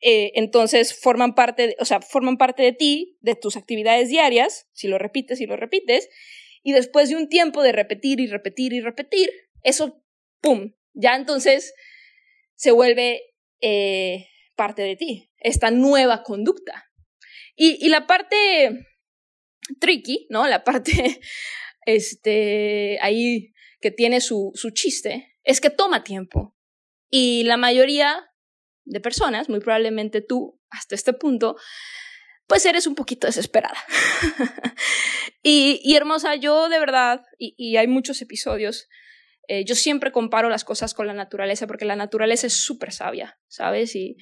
eh, 0.00 0.32
entonces 0.34 0.98
forman 0.98 1.34
parte, 1.34 1.68
de, 1.68 1.76
o 1.80 1.84
sea, 1.84 2.00
forman 2.00 2.36
parte 2.36 2.62
de 2.62 2.72
ti, 2.72 3.18
de 3.20 3.34
tus 3.34 3.56
actividades 3.56 4.08
diarias, 4.08 4.68
si 4.72 4.88
lo 4.88 4.98
repites 4.98 5.40
y 5.40 5.46
lo 5.46 5.56
repites, 5.56 6.08
y 6.62 6.72
después 6.72 7.08
de 7.08 7.16
un 7.16 7.28
tiempo 7.28 7.62
de 7.62 7.72
repetir 7.72 8.20
y 8.20 8.26
repetir 8.26 8.72
y 8.72 8.80
repetir, 8.80 9.30
eso, 9.62 10.02
¡pum!, 10.40 10.72
ya 10.94 11.16
entonces 11.16 11.74
se 12.54 12.70
vuelve 12.70 13.22
eh, 13.60 14.26
parte 14.56 14.82
de 14.82 14.96
ti, 14.96 15.30
esta 15.38 15.70
nueva 15.70 16.22
conducta. 16.22 16.84
Y, 17.56 17.84
y 17.84 17.88
la 17.88 18.06
parte 18.06 18.86
tricky, 19.80 20.26
¿no? 20.30 20.46
La 20.46 20.64
parte, 20.64 21.20
este, 21.86 22.98
ahí 23.00 23.52
que 23.80 23.90
tiene 23.90 24.20
su, 24.20 24.52
su 24.54 24.70
chiste, 24.70 25.36
es 25.44 25.60
que 25.60 25.70
toma 25.70 26.04
tiempo. 26.04 26.56
Y 27.10 27.44
la 27.44 27.56
mayoría 27.56 28.27
de 28.88 29.00
personas, 29.00 29.48
muy 29.48 29.60
probablemente 29.60 30.20
tú, 30.20 30.60
hasta 30.70 30.94
este 30.94 31.12
punto, 31.12 31.56
pues 32.46 32.64
eres 32.66 32.86
un 32.86 32.94
poquito 32.94 33.26
desesperada. 33.26 33.76
y, 35.42 35.94
hermosa, 35.94 36.34
yo 36.36 36.68
de 36.68 36.78
verdad, 36.78 37.22
y, 37.38 37.76
hay 37.76 37.86
muchos 37.86 38.20
episodios, 38.22 38.88
eh, 39.46 39.64
yo 39.64 39.74
siempre 39.74 40.12
comparo 40.12 40.48
las 40.48 40.64
cosas 40.64 40.94
con 40.94 41.06
la 41.06 41.14
naturaleza 41.14 41.66
porque 41.66 41.84
la 41.84 41.96
naturaleza 41.96 42.46
es 42.46 42.54
súper 42.54 42.92
sabia, 42.92 43.38
¿sabes? 43.46 43.94
Y, 43.94 44.16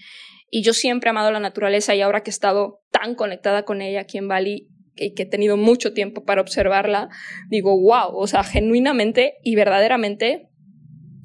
y 0.51 0.63
yo 0.63 0.73
siempre 0.73 1.09
he 1.09 1.11
amado 1.11 1.33
la 1.33 1.41
naturaleza 1.41 1.95
y 1.95 2.01
ahora 2.01 2.23
que 2.23 2.31
he 2.31 2.33
estado 2.33 2.83
tan 2.91 3.15
conectada 3.15 3.65
con 3.65 3.83
ella 3.83 4.01
aquí 4.03 4.19
en 4.19 4.29
Bali 4.29 4.69
que 4.97 5.23
he 5.23 5.27
tenido 5.27 5.57
mucho 5.57 5.93
tiempo 5.93 6.25
para 6.25 6.41
observarla, 6.41 7.11
digo, 7.51 7.79
wow, 7.79 8.17
o 8.17 8.27
sea, 8.27 8.43
genuinamente 8.45 9.35
y 9.43 9.55
verdaderamente, 9.55 10.49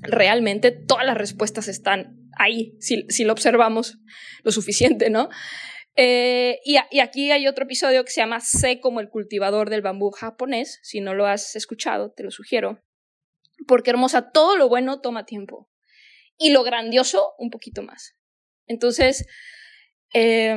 realmente 0.01 0.71
todas 0.71 1.05
las 1.05 1.17
respuestas 1.17 1.69
están 1.69 2.20
ahí, 2.37 2.75
si, 2.79 3.05
si 3.09 3.23
lo 3.23 3.33
observamos 3.33 3.97
lo 4.43 4.51
suficiente, 4.51 5.09
¿no? 5.09 5.29
Eh, 5.95 6.59
y, 6.63 6.77
aquí 6.99 7.31
hay 7.31 7.47
otro 7.47 7.65
episodio 7.65 8.03
que 8.03 8.11
se 8.11 8.21
llama 8.21 8.39
Sé 8.39 8.79
como 8.79 9.01
el 9.01 9.09
cultivador 9.09 9.69
del 9.69 9.81
bambú 9.81 10.11
japonés. 10.11 10.79
Si 10.83 11.01
no 11.01 11.13
lo 11.13 11.25
has 11.25 11.55
escuchado, 11.55 12.11
te 12.11 12.23
lo 12.23 12.31
sugiero. 12.31 12.81
Porque 13.67 13.89
hermosa, 13.89 14.31
todo 14.31 14.55
lo 14.55 14.69
bueno 14.69 15.01
toma 15.01 15.25
tiempo. 15.25 15.69
Y 16.37 16.51
lo 16.51 16.63
grandioso, 16.63 17.33
un 17.37 17.49
poquito 17.49 17.83
más. 17.83 18.15
Entonces, 18.67 19.27
eh, 20.13 20.55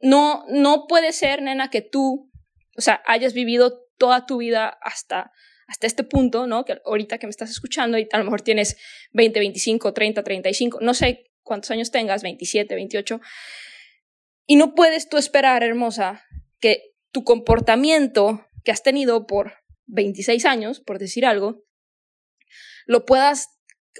no, 0.00 0.44
no 0.48 0.86
puede 0.88 1.12
ser, 1.12 1.40
nena, 1.42 1.70
que 1.70 1.82
tú, 1.82 2.30
o 2.76 2.80
sea, 2.80 3.02
hayas 3.06 3.32
vivido 3.32 3.86
toda 3.96 4.26
tu 4.26 4.38
vida 4.38 4.78
hasta 4.82 5.32
hasta 5.68 5.86
este 5.86 6.02
punto, 6.02 6.46
¿no? 6.46 6.64
Que 6.64 6.80
ahorita 6.84 7.18
que 7.18 7.26
me 7.26 7.30
estás 7.30 7.50
escuchando 7.50 7.98
y 7.98 8.08
a 8.10 8.18
lo 8.18 8.24
mejor 8.24 8.40
tienes 8.40 8.78
20, 9.12 9.38
25, 9.38 9.92
30, 9.92 10.24
35, 10.24 10.78
no 10.80 10.94
sé 10.94 11.30
cuántos 11.42 11.70
años 11.70 11.90
tengas, 11.90 12.22
27, 12.22 12.74
28, 12.74 13.20
y 14.46 14.56
no 14.56 14.74
puedes 14.74 15.08
tú 15.08 15.18
esperar, 15.18 15.62
hermosa, 15.62 16.24
que 16.58 16.94
tu 17.12 17.22
comportamiento 17.22 18.46
que 18.64 18.72
has 18.72 18.82
tenido 18.82 19.26
por 19.26 19.58
26 19.86 20.46
años, 20.46 20.80
por 20.80 20.98
decir 20.98 21.26
algo, 21.26 21.64
lo 22.86 23.04
puedas, 23.04 23.48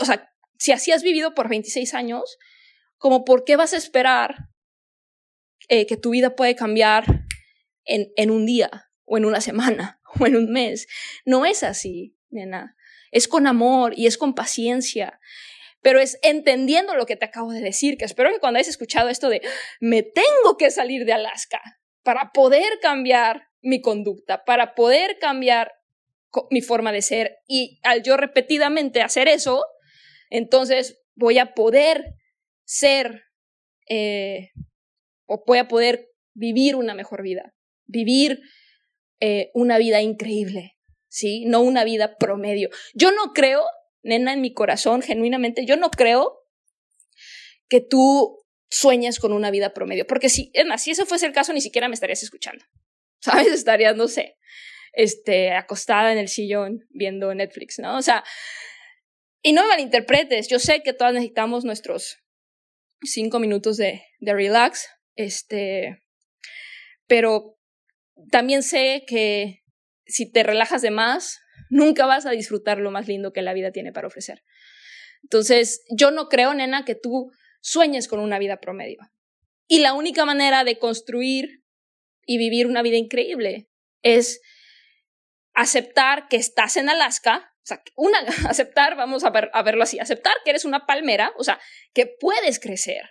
o 0.00 0.06
sea, 0.06 0.32
si 0.58 0.72
así 0.72 0.90
has 0.90 1.02
vivido 1.02 1.34
por 1.34 1.48
26 1.50 1.92
años, 1.92 2.38
como 2.96 3.24
por 3.26 3.44
qué 3.44 3.56
vas 3.56 3.74
a 3.74 3.76
esperar 3.76 4.48
eh, 5.68 5.86
que 5.86 5.98
tu 5.98 6.10
vida 6.10 6.34
puede 6.34 6.56
cambiar 6.56 7.26
en, 7.84 8.10
en 8.16 8.30
un 8.30 8.46
día 8.46 8.90
o 9.04 9.18
en 9.18 9.26
una 9.26 9.42
semana 9.42 9.97
o 10.18 10.26
en 10.26 10.36
un 10.36 10.50
mes. 10.50 10.86
No 11.24 11.44
es 11.46 11.62
así, 11.62 12.16
nena. 12.30 12.76
Es 13.10 13.28
con 13.28 13.46
amor 13.46 13.94
y 13.96 14.06
es 14.06 14.18
con 14.18 14.34
paciencia. 14.34 15.18
Pero 15.80 16.00
es 16.00 16.18
entendiendo 16.22 16.94
lo 16.96 17.06
que 17.06 17.16
te 17.16 17.24
acabo 17.24 17.52
de 17.52 17.60
decir, 17.60 17.96
que 17.96 18.04
espero 18.04 18.30
que 18.30 18.40
cuando 18.40 18.58
hayas 18.58 18.68
escuchado 18.68 19.08
esto 19.08 19.28
de 19.28 19.42
me 19.80 20.02
tengo 20.02 20.56
que 20.58 20.70
salir 20.70 21.04
de 21.04 21.12
Alaska 21.12 21.60
para 22.02 22.32
poder 22.32 22.80
cambiar 22.82 23.48
mi 23.60 23.80
conducta, 23.80 24.44
para 24.44 24.74
poder 24.74 25.18
cambiar 25.18 25.72
mi 26.50 26.60
forma 26.60 26.92
de 26.92 27.02
ser 27.02 27.38
y 27.46 27.80
al 27.82 28.02
yo 28.02 28.16
repetidamente 28.16 29.02
hacer 29.02 29.28
eso, 29.28 29.64
entonces 30.30 31.00
voy 31.14 31.38
a 31.38 31.54
poder 31.54 32.04
ser 32.64 33.24
eh, 33.88 34.50
o 35.26 35.42
voy 35.46 35.58
a 35.58 35.68
poder 35.68 36.10
vivir 36.34 36.76
una 36.76 36.94
mejor 36.94 37.22
vida, 37.22 37.54
vivir 37.86 38.40
eh, 39.20 39.50
una 39.54 39.78
vida 39.78 40.00
increíble, 40.00 40.76
¿sí? 41.08 41.44
No 41.46 41.60
una 41.60 41.84
vida 41.84 42.16
promedio. 42.16 42.70
Yo 42.94 43.10
no 43.10 43.32
creo, 43.32 43.64
nena, 44.02 44.32
en 44.32 44.40
mi 44.40 44.52
corazón, 44.52 45.02
genuinamente, 45.02 45.66
yo 45.66 45.76
no 45.76 45.90
creo 45.90 46.44
que 47.68 47.80
tú 47.80 48.44
sueñes 48.70 49.18
con 49.18 49.32
una 49.32 49.50
vida 49.50 49.72
promedio, 49.72 50.06
porque 50.06 50.28
si, 50.28 50.52
si 50.76 50.90
eso 50.90 51.06
fuese 51.06 51.26
el 51.26 51.32
caso, 51.32 51.52
ni 51.52 51.60
siquiera 51.60 51.88
me 51.88 51.94
estarías 51.94 52.22
escuchando, 52.22 52.64
¿sabes? 53.20 53.48
Estarías, 53.48 53.96
no 53.96 54.08
sé, 54.08 54.36
este, 54.92 55.52
acostada 55.52 56.12
en 56.12 56.18
el 56.18 56.28
sillón 56.28 56.86
viendo 56.90 57.34
Netflix, 57.34 57.78
¿no? 57.78 57.96
O 57.96 58.02
sea, 58.02 58.24
y 59.42 59.52
no 59.52 59.62
me 59.62 59.68
malinterpretes, 59.68 60.48
yo 60.48 60.58
sé 60.58 60.82
que 60.82 60.92
todas 60.92 61.14
necesitamos 61.14 61.64
nuestros 61.64 62.18
cinco 63.02 63.38
minutos 63.38 63.76
de, 63.76 64.02
de 64.18 64.34
relax, 64.34 64.88
este, 65.16 66.02
pero 67.06 67.57
también 68.30 68.62
sé 68.62 69.04
que 69.06 69.62
si 70.06 70.30
te 70.30 70.42
relajas 70.42 70.82
de 70.82 70.90
más, 70.90 71.40
nunca 71.70 72.06
vas 72.06 72.26
a 72.26 72.30
disfrutar 72.30 72.78
lo 72.78 72.90
más 72.90 73.06
lindo 73.08 73.32
que 73.32 73.42
la 73.42 73.52
vida 73.52 73.72
tiene 73.72 73.92
para 73.92 74.06
ofrecer. 74.06 74.42
Entonces, 75.22 75.84
yo 75.90 76.10
no 76.10 76.28
creo, 76.28 76.54
nena, 76.54 76.84
que 76.84 76.94
tú 76.94 77.30
sueñes 77.60 78.08
con 78.08 78.20
una 78.20 78.38
vida 78.38 78.58
promedio. 78.58 78.98
Y 79.66 79.80
la 79.80 79.92
única 79.92 80.24
manera 80.24 80.64
de 80.64 80.78
construir 80.78 81.62
y 82.24 82.38
vivir 82.38 82.66
una 82.66 82.82
vida 82.82 82.96
increíble 82.96 83.68
es 84.02 84.40
aceptar 85.54 86.28
que 86.28 86.36
estás 86.36 86.76
en 86.76 86.88
Alaska, 86.88 87.52
o 87.62 87.66
sea, 87.66 87.82
una, 87.96 88.18
aceptar, 88.48 88.96
vamos 88.96 89.24
a, 89.24 89.30
ver, 89.30 89.50
a 89.52 89.62
verlo 89.62 89.82
así, 89.82 89.98
aceptar 89.98 90.34
que 90.44 90.50
eres 90.50 90.64
una 90.64 90.86
palmera, 90.86 91.32
o 91.36 91.44
sea, 91.44 91.60
que 91.92 92.06
puedes 92.06 92.60
crecer. 92.60 93.02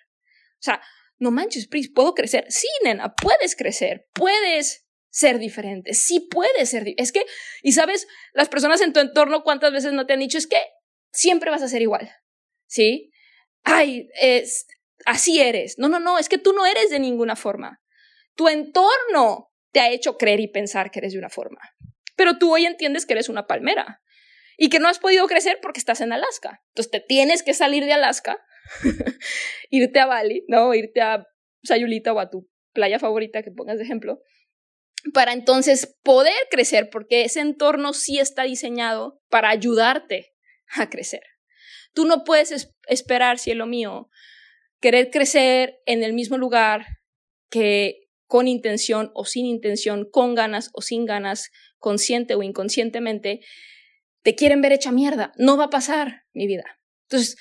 O 0.54 0.62
sea, 0.62 0.82
no 1.20 1.32
manches, 1.32 1.68
Pris, 1.68 1.92
¿puedo 1.94 2.14
crecer? 2.14 2.46
Sí, 2.50 2.68
nena, 2.84 3.14
puedes 3.14 3.56
crecer, 3.56 4.08
puedes 4.14 4.87
ser 5.18 5.40
diferente, 5.40 5.96
sí 5.96 6.20
puede 6.20 6.68
ser. 6.68 6.94
Es 6.98 7.12
que, 7.12 7.26
y 7.64 7.72
sabes, 7.72 8.08
las 8.34 8.50
personas 8.50 8.82
en 8.82 8.94
tu 8.94 9.00
entorno, 9.00 9.42
¿cuántas 9.42 9.74
veces 9.74 9.92
no 9.94 10.06
te 10.06 10.14
han 10.14 10.20
dicho? 10.20 10.38
Es 10.38 10.46
que 10.46 10.62
siempre 11.12 11.50
vas 11.50 11.64
a 11.64 11.68
ser 11.68 11.82
igual, 11.82 12.12
¿sí? 12.68 13.10
Ay, 13.64 14.10
es, 14.22 14.68
así 15.08 15.42
eres. 15.42 15.80
No, 15.80 15.90
no, 15.90 16.00
no, 16.00 16.20
es 16.20 16.30
que 16.30 16.38
tú 16.38 16.54
no 16.54 16.68
eres 16.68 16.92
de 16.92 17.00
ninguna 17.00 17.36
forma. 17.36 17.82
Tu 18.36 18.48
entorno 18.48 19.52
te 19.72 19.80
ha 19.80 19.90
hecho 19.90 20.18
creer 20.18 20.40
y 20.40 20.50
pensar 20.50 20.92
que 20.92 21.00
eres 21.00 21.14
de 21.14 21.20
una 21.20 21.30
forma. 21.30 21.62
Pero 22.16 22.38
tú 22.38 22.54
hoy 22.54 22.68
entiendes 22.68 23.08
que 23.08 23.14
eres 23.14 23.28
una 23.28 23.48
palmera 23.48 24.04
y 24.56 24.70
que 24.70 24.78
no 24.78 24.88
has 24.88 25.00
podido 25.00 25.26
crecer 25.26 25.58
porque 25.64 25.80
estás 25.80 26.00
en 26.02 26.14
Alaska. 26.14 26.62
Entonces 26.70 26.92
te 26.92 27.00
tienes 27.00 27.42
que 27.42 27.56
salir 27.56 27.86
de 27.86 27.94
Alaska, 27.94 28.38
irte 29.72 30.00
a 30.00 30.06
Bali, 30.06 30.46
¿no? 30.48 30.76
Irte 30.76 31.02
a 31.02 31.26
Sayulita 31.64 32.14
o 32.14 32.20
a 32.20 32.30
tu 32.30 32.48
playa 32.72 33.00
favorita 33.00 33.42
que 33.42 33.50
pongas 33.50 33.80
de 33.80 33.84
ejemplo, 33.84 34.22
para 35.14 35.34
entonces 35.34 35.96
poder 36.04 36.38
crecer, 36.50 36.90
porque 36.90 37.24
ese 37.24 37.40
entorno 37.40 37.94
sí 37.94 38.20
está 38.20 38.44
diseñado 38.44 39.22
para 39.30 39.50
ayudarte 39.50 40.34
a 40.76 40.90
crecer. 40.90 41.24
Tú 41.94 42.06
no 42.06 42.24
puedes 42.24 42.74
esperar, 42.88 43.40
cielo 43.40 43.66
mío, 43.66 44.10
querer 44.80 45.10
crecer 45.10 45.80
en 45.86 46.04
el 46.04 46.14
mismo 46.14 46.38
lugar 46.38 46.86
que 47.50 48.08
con 48.28 48.48
intención 48.48 49.12
o 49.14 49.26
sin 49.26 49.46
intención, 49.46 50.08
con 50.12 50.36
ganas 50.36 50.70
o 50.74 50.82
sin 50.82 51.06
ganas, 51.06 51.50
consciente 51.78 52.36
o 52.36 52.44
inconscientemente, 52.44 53.40
te 54.22 54.36
quieren 54.36 54.62
ver 54.62 54.74
hecha 54.74 54.92
mierda. 54.92 55.32
No 55.38 55.58
va 55.58 55.66
a 55.66 55.70
pasar, 55.70 56.24
mi 56.34 56.46
vida. 56.48 56.66
Entonces, 57.04 57.38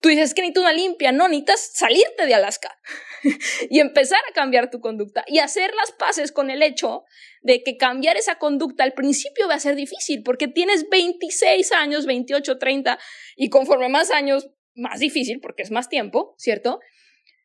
tú 0.00 0.08
dices 0.08 0.34
que 0.34 0.42
necesitas 0.42 0.62
una 0.62 0.72
limpia, 0.72 1.12
no, 1.12 1.28
necesitas 1.28 1.70
salirte 1.74 2.26
de 2.26 2.34
Alaska 2.34 2.76
y 3.70 3.80
empezar 3.80 4.20
a 4.28 4.32
cambiar 4.32 4.70
tu 4.70 4.80
conducta 4.80 5.24
y 5.26 5.38
hacer 5.38 5.72
las 5.74 5.92
paces 5.92 6.32
con 6.32 6.50
el 6.50 6.62
hecho 6.62 7.04
de 7.42 7.62
que 7.62 7.76
cambiar 7.76 8.16
esa 8.16 8.36
conducta 8.36 8.84
al 8.84 8.94
principio 8.94 9.48
va 9.48 9.54
a 9.54 9.60
ser 9.60 9.76
difícil 9.76 10.22
porque 10.22 10.48
tienes 10.48 10.88
26 10.88 11.72
años, 11.72 12.06
28, 12.06 12.58
30 12.58 12.98
y 13.36 13.50
conforme 13.50 13.88
más 13.88 14.10
años, 14.10 14.50
más 14.74 15.00
difícil 15.00 15.40
porque 15.40 15.62
es 15.62 15.70
más 15.70 15.88
tiempo, 15.88 16.34
¿cierto? 16.38 16.80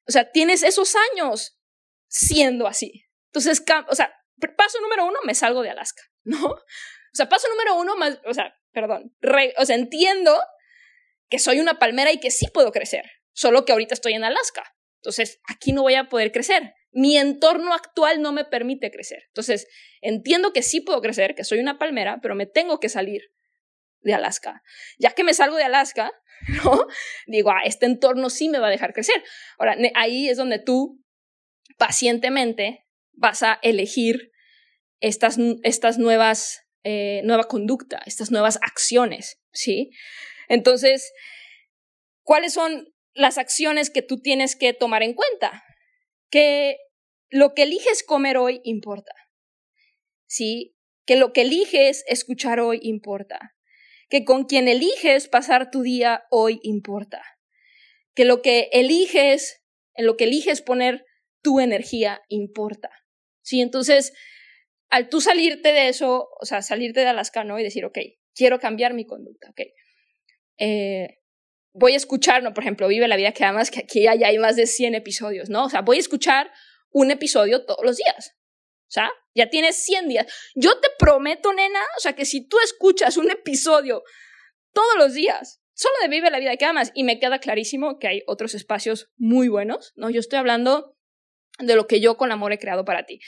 O 0.07 0.11
sea, 0.11 0.31
tienes 0.31 0.63
esos 0.63 0.95
años 1.11 1.59
siendo 2.07 2.67
así. 2.67 3.05
Entonces, 3.27 3.63
o 3.89 3.95
sea, 3.95 4.13
paso 4.55 4.79
número 4.79 5.05
uno, 5.05 5.19
me 5.25 5.35
salgo 5.35 5.61
de 5.61 5.71
Alaska, 5.71 6.03
¿no? 6.23 6.47
O 6.47 7.15
sea, 7.17 7.27
paso 7.27 7.49
número 7.49 7.75
uno, 7.75 7.95
más, 7.95 8.19
o 8.25 8.33
sea, 8.33 8.55
perdón, 8.71 9.15
o 9.57 9.65
sea, 9.65 9.75
entiendo 9.75 10.37
que 11.29 11.39
soy 11.39 11.59
una 11.59 11.79
palmera 11.79 12.11
y 12.11 12.19
que 12.19 12.31
sí 12.31 12.47
puedo 12.53 12.71
crecer, 12.71 13.05
solo 13.33 13.65
que 13.65 13.71
ahorita 13.71 13.93
estoy 13.93 14.13
en 14.13 14.23
Alaska. 14.23 14.63
Entonces, 14.97 15.39
aquí 15.47 15.71
no 15.71 15.83
voy 15.83 15.95
a 15.95 16.09
poder 16.09 16.31
crecer. 16.31 16.73
Mi 16.91 17.17
entorno 17.17 17.73
actual 17.73 18.21
no 18.21 18.31
me 18.31 18.45
permite 18.45 18.89
crecer. 18.89 19.23
Entonces, 19.27 19.67
entiendo 20.01 20.51
que 20.53 20.63
sí 20.63 20.81
puedo 20.81 21.01
crecer, 21.01 21.35
que 21.35 21.43
soy 21.43 21.59
una 21.59 21.77
palmera, 21.77 22.19
pero 22.21 22.35
me 22.35 22.47
tengo 22.47 22.79
que 22.79 22.89
salir 22.89 23.21
de 24.01 24.13
Alaska. 24.13 24.63
Ya 24.97 25.11
que 25.11 25.23
me 25.23 25.33
salgo 25.33 25.57
de 25.57 25.63
Alaska, 25.63 26.11
¿no? 26.63 26.87
Digo, 27.27 27.51
ah, 27.51 27.61
este 27.65 27.85
entorno 27.85 28.29
sí 28.29 28.49
me 28.49 28.59
va 28.59 28.67
a 28.67 28.71
dejar 28.71 28.93
crecer. 28.93 29.23
Ahora, 29.59 29.75
ahí 29.95 30.29
es 30.29 30.37
donde 30.37 30.59
tú 30.59 31.03
pacientemente 31.77 32.85
vas 33.13 33.43
a 33.43 33.59
elegir 33.61 34.31
estas, 34.99 35.37
estas 35.63 35.97
nuevas, 35.97 36.61
eh, 36.83 37.21
nueva 37.23 37.43
conducta, 37.43 38.01
estas 38.05 38.31
nuevas 38.31 38.57
acciones, 38.61 39.39
¿sí? 39.51 39.91
Entonces, 40.47 41.13
¿cuáles 42.23 42.53
son 42.53 42.93
las 43.13 43.37
acciones 43.37 43.89
que 43.89 44.01
tú 44.01 44.21
tienes 44.21 44.55
que 44.55 44.73
tomar 44.73 45.03
en 45.03 45.13
cuenta? 45.13 45.63
Que 46.29 46.77
lo 47.29 47.53
que 47.53 47.63
eliges 47.63 48.03
comer 48.03 48.37
hoy 48.37 48.61
importa, 48.63 49.13
¿sí? 50.27 50.75
Que 51.05 51.15
lo 51.15 51.33
que 51.33 51.41
eliges 51.41 52.03
escuchar 52.07 52.59
hoy 52.59 52.79
importa, 52.81 53.55
que 54.09 54.25
con 54.25 54.45
quien 54.45 54.67
eliges 54.67 55.27
pasar 55.27 55.71
tu 55.71 55.81
día 55.81 56.25
hoy 56.29 56.59
importa, 56.63 57.23
que 58.13 58.25
lo 58.25 58.41
que 58.41 58.69
eliges, 58.71 59.63
en 59.93 60.05
lo 60.05 60.17
que 60.17 60.25
eliges 60.25 60.61
poner 60.61 61.05
tu 61.41 61.59
energía 61.59 62.21
importa. 62.29 62.89
Sí, 63.41 63.61
entonces, 63.61 64.13
al 64.89 65.09
tú 65.09 65.21
salirte 65.21 65.71
de 65.73 65.89
eso, 65.89 66.29
o 66.39 66.45
sea, 66.45 66.61
salirte 66.61 67.01
de 67.01 67.07
Alaska, 67.07 67.43
¿no? 67.43 67.59
Y 67.59 67.63
decir, 67.63 67.85
ok, 67.85 67.99
quiero 68.33 68.59
cambiar 68.59 68.93
mi 68.93 69.05
conducta, 69.05 69.49
ok. 69.49 69.61
Eh, 70.57 71.19
voy 71.73 71.93
a 71.93 71.97
escuchar, 71.97 72.41
¿no? 72.41 72.53
Por 72.53 72.63
ejemplo, 72.63 72.87
Vive 72.87 73.07
la 73.07 73.17
vida 73.17 73.31
que 73.31 73.43
amas, 73.43 73.69
que 73.69 73.79
aquí 73.79 74.03
ya 74.03 74.11
hay 74.11 74.37
más 74.37 74.55
de 74.55 74.65
100 74.65 74.95
episodios, 74.95 75.49
¿no? 75.49 75.65
O 75.65 75.69
sea, 75.69 75.81
voy 75.81 75.97
a 75.97 75.99
escuchar 75.99 76.51
un 76.89 77.11
episodio 77.11 77.65
todos 77.65 77.83
los 77.83 77.97
días. 77.97 78.35
O 78.87 78.91
sea, 78.91 79.11
ya 79.33 79.49
tienes 79.49 79.75
100 79.83 80.07
días. 80.07 80.51
Yo 80.55 80.79
te 80.79 80.87
prometo, 80.97 81.51
nena, 81.53 81.81
o 81.97 81.99
sea, 81.99 82.13
que 82.13 82.25
si 82.25 82.47
tú 82.47 82.57
escuchas 82.63 83.17
un 83.17 83.29
episodio 83.29 84.03
todos 84.71 84.95
los 84.97 85.13
días, 85.13 85.61
solo 85.73 85.95
de 86.01 86.07
Vive 86.07 86.31
la 86.31 86.39
vida 86.39 86.55
que 86.55 86.65
amas, 86.65 86.91
y 86.95 87.03
me 87.03 87.19
queda 87.19 87.39
clarísimo 87.39 87.99
que 87.99 88.07
hay 88.07 88.23
otros 88.27 88.55
espacios 88.55 89.11
muy 89.17 89.49
buenos, 89.49 89.91
¿no? 89.95 90.09
Yo 90.09 90.19
estoy 90.19 90.39
hablando 90.39 90.97
de 91.59 91.75
lo 91.75 91.87
que 91.87 91.99
yo 91.99 92.15
con 92.15 92.31
amor 92.31 92.53
he 92.53 92.59
creado 92.59 92.85
para 92.85 93.05
ti. 93.05 93.19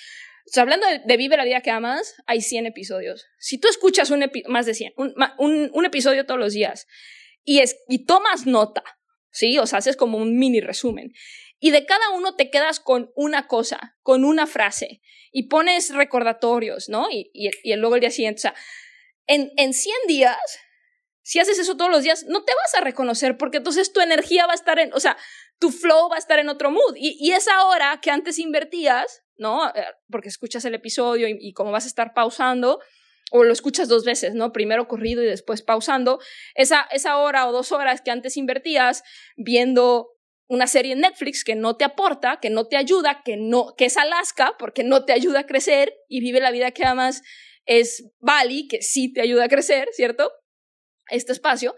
O 0.46 0.50
sea, 0.50 0.64
hablando 0.64 0.88
de, 0.88 1.18
Vive 1.18 1.36
la 1.36 1.44
vida 1.44 1.62
que 1.62 1.72
amas, 1.72 2.16
hay 2.26 2.40
100 2.40 2.68
episodios. 2.68 3.26
Si 3.38 3.58
tú 3.58 3.68
escuchas 3.68 4.12
un 4.12 4.24
más 4.48 4.66
de 4.66 4.74
100, 4.74 4.94
un, 4.96 5.72
un, 5.74 5.86
episodio 5.86 6.26
todos 6.26 6.40
los 6.40 6.54
días 6.54 6.88
y, 7.48 7.60
es, 7.60 7.78
y 7.88 8.06
tomas 8.06 8.46
nota, 8.46 8.84
¿sí? 9.32 9.58
O 9.58 9.66
sea, 9.66 9.80
haces 9.80 9.96
como 9.96 10.18
un 10.18 10.38
mini 10.38 10.60
resumen. 10.60 11.14
Y 11.60 11.72
de 11.72 11.86
cada 11.86 12.10
uno 12.10 12.36
te 12.36 12.52
quedas 12.52 12.82
con 12.82 13.10
una 13.16 13.48
cosa, 13.48 13.96
con 14.04 14.26
una 14.26 14.48
frase, 14.48 15.02
y 15.32 15.48
pones 15.48 15.96
recordatorios, 15.96 16.90
¿no? 16.90 17.10
Y, 17.10 17.32
y, 17.34 17.50
y 17.64 17.76
luego 17.78 17.96
el 17.96 18.02
día 18.02 18.12
siguiente, 18.12 18.40
o 18.40 18.42
sea, 18.42 18.56
en, 19.28 19.52
en 19.56 19.74
100 19.74 19.96
días, 20.08 20.38
si 21.22 21.40
haces 21.40 21.58
eso 21.58 21.78
todos 21.78 21.90
los 21.90 22.04
días, 22.04 22.26
no 22.28 22.44
te 22.44 22.54
vas 22.54 22.76
a 22.76 22.84
reconocer 22.84 23.38
porque 23.38 23.58
entonces 23.58 23.94
tu 23.94 24.02
energía 24.02 24.46
va 24.46 24.52
a 24.52 24.56
estar 24.56 24.78
en, 24.78 24.94
o 24.94 25.00
sea, 25.00 25.18
tu 25.58 25.72
flow 25.72 26.10
va 26.10 26.18
a 26.18 26.20
estar 26.20 26.40
en 26.40 26.50
otro 26.50 26.70
mood. 26.70 26.96
Y, 26.98 27.18
y 27.20 27.32
esa 27.32 27.64
hora 27.66 28.00
que 28.02 28.12
antes 28.12 28.40
invertías, 28.40 29.24
¿no? 29.38 29.70
Eh, 29.70 29.86
porque 30.12 30.28
escuchas 30.28 30.66
el 30.66 30.76
episodio 30.76 31.28
y, 31.30 31.54
como 31.54 31.72
vas 31.72 31.86
a 31.86 31.88
estar 31.88 32.14
pausando, 32.14 32.82
o 33.32 33.44
lo 33.44 33.52
escuchas 33.52 33.88
dos 33.88 34.06
veces, 34.06 34.34
¿no? 34.34 34.52
Primero 34.52 34.88
corrido 34.88 35.24
y 35.24 35.26
después 35.26 35.62
pausando, 35.62 36.20
esa, 36.56 36.88
esa 36.92 37.18
hora 37.18 37.48
o 37.48 37.52
dos 37.52 37.72
horas 37.72 38.02
que 38.02 38.12
antes 38.12 38.38
invertías 38.38 39.04
viendo 39.36 40.10
una 40.50 40.68
serie 40.68 40.94
en 40.94 41.02
Netflix 41.02 41.44
que 41.44 41.56
no 41.56 41.76
te 41.76 41.84
aporta, 41.84 42.40
que 42.42 42.50
no 42.50 42.68
te 42.68 42.78
ayuda, 42.78 43.22
que 43.26 43.36
no, 43.36 43.76
que 43.78 43.86
es 43.86 43.98
Alaska, 43.98 44.56
porque 44.58 44.84
no 44.84 45.04
te 45.04 45.12
ayuda 45.12 45.42
a 45.42 45.46
crecer 45.46 45.94
y 46.08 46.22
vive 46.22 46.40
la 46.40 46.52
vida 46.52 46.72
que 46.72 46.86
amas, 46.86 47.22
es 47.66 48.10
Bali, 48.20 48.68
que 48.68 48.82
sí 48.82 49.12
te 49.12 49.22
ayuda 49.22 49.46
a 49.46 49.50
crecer, 49.50 49.90
¿cierto? 49.92 50.32
Este 51.10 51.34
espacio. 51.34 51.76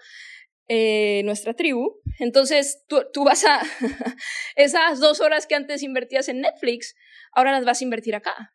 Eh, 0.71 1.23
nuestra 1.25 1.55
tribu. 1.55 1.99
Entonces 2.19 2.83
tú, 2.87 3.03
tú 3.11 3.23
vas 3.23 3.43
a 3.43 3.59
esas 4.55 4.99
dos 4.99 5.19
horas 5.19 5.47
que 5.47 5.55
antes 5.55 5.81
invertías 5.81 6.29
en 6.29 6.41
Netflix, 6.41 6.95
ahora 7.33 7.51
las 7.51 7.65
vas 7.65 7.81
a 7.81 7.83
invertir 7.83 8.13
acá. 8.13 8.53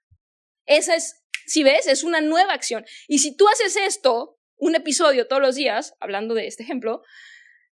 Esa 0.64 0.94
es, 0.94 1.23
si 1.46 1.62
ves, 1.62 1.86
es 1.86 2.04
una 2.04 2.20
nueva 2.20 2.52
acción. 2.52 2.84
Y 3.08 3.18
si 3.18 3.36
tú 3.36 3.48
haces 3.48 3.76
esto, 3.76 4.38
un 4.56 4.74
episodio 4.74 5.26
todos 5.26 5.42
los 5.42 5.54
días, 5.54 5.94
hablando 6.00 6.34
de 6.34 6.46
este 6.46 6.62
ejemplo, 6.62 7.02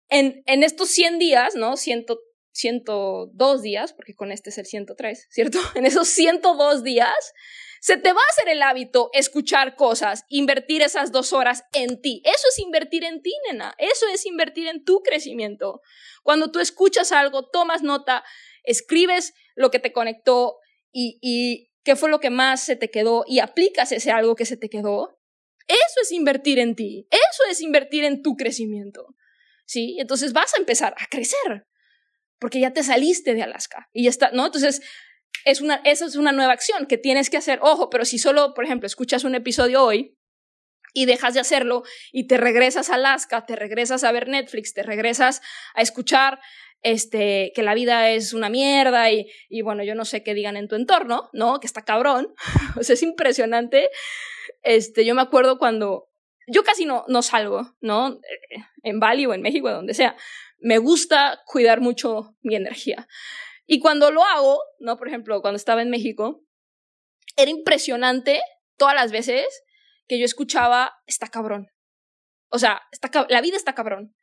en, 0.09 0.43
en 0.45 0.63
estos 0.63 0.89
100 0.89 1.19
días, 1.19 1.55
¿no? 1.55 1.75
100, 1.77 2.05
102 2.51 3.61
días, 3.61 3.93
porque 3.93 4.15
con 4.15 4.31
este 4.31 4.49
es 4.49 4.57
el 4.57 4.65
103, 4.65 5.27
¿cierto? 5.29 5.59
En 5.75 5.85
esos 5.85 6.07
102 6.07 6.83
días, 6.83 7.33
se 7.79 7.97
te 7.97 8.11
va 8.11 8.21
a 8.21 8.31
hacer 8.31 8.49
el 8.49 8.61
hábito 8.63 9.09
escuchar 9.13 9.75
cosas, 9.75 10.25
invertir 10.29 10.81
esas 10.81 11.11
dos 11.11 11.31
horas 11.33 11.63
en 11.73 12.01
ti. 12.01 12.21
Eso 12.25 12.47
es 12.49 12.59
invertir 12.59 13.03
en 13.03 13.21
ti, 13.21 13.31
nena. 13.49 13.75
Eso 13.77 14.07
es 14.07 14.25
invertir 14.25 14.67
en 14.67 14.83
tu 14.83 15.01
crecimiento. 15.01 15.81
Cuando 16.23 16.51
tú 16.51 16.59
escuchas 16.59 17.11
algo, 17.11 17.49
tomas 17.49 17.83
nota, 17.83 18.23
escribes 18.63 19.33
lo 19.55 19.69
que 19.69 19.79
te 19.79 19.93
conectó 19.93 20.57
y, 20.91 21.19
y 21.21 21.66
qué 21.87 21.95
fue 21.95 22.09
lo 22.09 22.19
que 22.19 22.29
más 22.29 22.65
se 22.65 22.75
te 22.75 22.91
quedó 22.91 23.23
y 23.25 23.39
aplicas 23.39 23.93
ese 23.93 24.11
algo 24.11 24.35
que 24.35 24.45
se 24.45 24.57
te 24.57 24.67
quedó. 24.67 25.21
Eso 25.67 26.01
es 26.01 26.11
invertir 26.11 26.59
en 26.59 26.75
ti. 26.75 27.07
Eso 27.09 27.43
es 27.49 27.61
invertir 27.61 28.03
en 28.03 28.21
tu 28.21 28.35
crecimiento. 28.35 29.15
¿Sí? 29.65 29.95
Entonces 29.97 30.33
vas 30.33 30.53
a 30.53 30.57
empezar 30.57 30.93
a 30.97 31.05
crecer 31.07 31.65
porque 32.39 32.59
ya 32.59 32.73
te 32.73 32.83
saliste 32.83 33.33
de 33.33 33.43
Alaska 33.43 33.87
y 33.93 34.03
ya 34.03 34.09
está, 34.09 34.31
¿no? 34.31 34.47
Entonces, 34.47 34.81
es 35.45 35.61
una, 35.61 35.75
esa 35.85 36.05
es 36.05 36.17
una 36.17 36.33
nueva 36.33 36.51
acción 36.51 36.87
que 36.87 36.97
tienes 36.97 37.29
que 37.29 37.37
hacer. 37.37 37.59
Ojo, 37.61 37.89
pero 37.89 38.03
si 38.03 38.19
solo, 38.19 38.53
por 38.53 38.65
ejemplo, 38.65 38.85
escuchas 38.85 39.23
un 39.23 39.33
episodio 39.33 39.81
hoy 39.81 40.17
y 40.93 41.05
dejas 41.05 41.35
de 41.35 41.39
hacerlo 41.39 41.83
y 42.11 42.27
te 42.27 42.35
regresas 42.35 42.89
a 42.89 42.95
Alaska, 42.95 43.45
te 43.45 43.55
regresas 43.55 44.03
a 44.03 44.11
ver 44.11 44.27
Netflix, 44.27 44.73
te 44.73 44.83
regresas 44.83 45.41
a 45.73 45.81
escuchar 45.81 46.39
este, 46.81 47.51
que 47.55 47.63
la 47.63 47.73
vida 47.73 48.11
es 48.11 48.33
una 48.33 48.49
mierda 48.49 49.11
y, 49.11 49.29
y 49.49 49.61
bueno, 49.61 49.83
yo 49.83 49.95
no 49.95 50.05
sé 50.05 50.23
qué 50.23 50.33
digan 50.33 50.57
en 50.57 50.67
tu 50.67 50.75
entorno, 50.75 51.29
¿no? 51.33 51.59
Que 51.59 51.67
está 51.67 51.83
cabrón. 51.83 52.33
o 52.79 52.83
sea, 52.83 52.93
es 52.93 53.03
impresionante. 53.03 53.89
Este, 54.63 55.05
yo 55.05 55.15
me 55.15 55.21
acuerdo 55.21 55.57
cuando 55.57 56.09
yo 56.47 56.63
casi 56.63 56.85
no, 56.85 57.03
no 57.07 57.21
salgo, 57.21 57.75
¿no? 57.81 58.19
En 58.83 58.99
Bali 58.99 59.25
o 59.25 59.33
en 59.33 59.41
México, 59.41 59.69
donde 59.69 59.93
sea. 59.93 60.15
Me 60.59 60.77
gusta 60.77 61.41
cuidar 61.45 61.81
mucho 61.81 62.35
mi 62.41 62.55
energía. 62.55 63.07
Y 63.65 63.79
cuando 63.79 64.11
lo 64.11 64.23
hago, 64.23 64.59
¿no? 64.79 64.97
Por 64.97 65.09
ejemplo, 65.09 65.41
cuando 65.41 65.57
estaba 65.57 65.81
en 65.81 65.89
México, 65.89 66.41
era 67.35 67.51
impresionante 67.51 68.41
todas 68.77 68.95
las 68.95 69.11
veces 69.11 69.45
que 70.07 70.17
yo 70.19 70.25
escuchaba, 70.25 70.93
está 71.05 71.27
cabrón. 71.27 71.67
O 72.49 72.59
sea, 72.59 72.81
está, 72.91 73.27
la 73.29 73.41
vida 73.41 73.57
está 73.57 73.75
cabrón. 73.75 74.15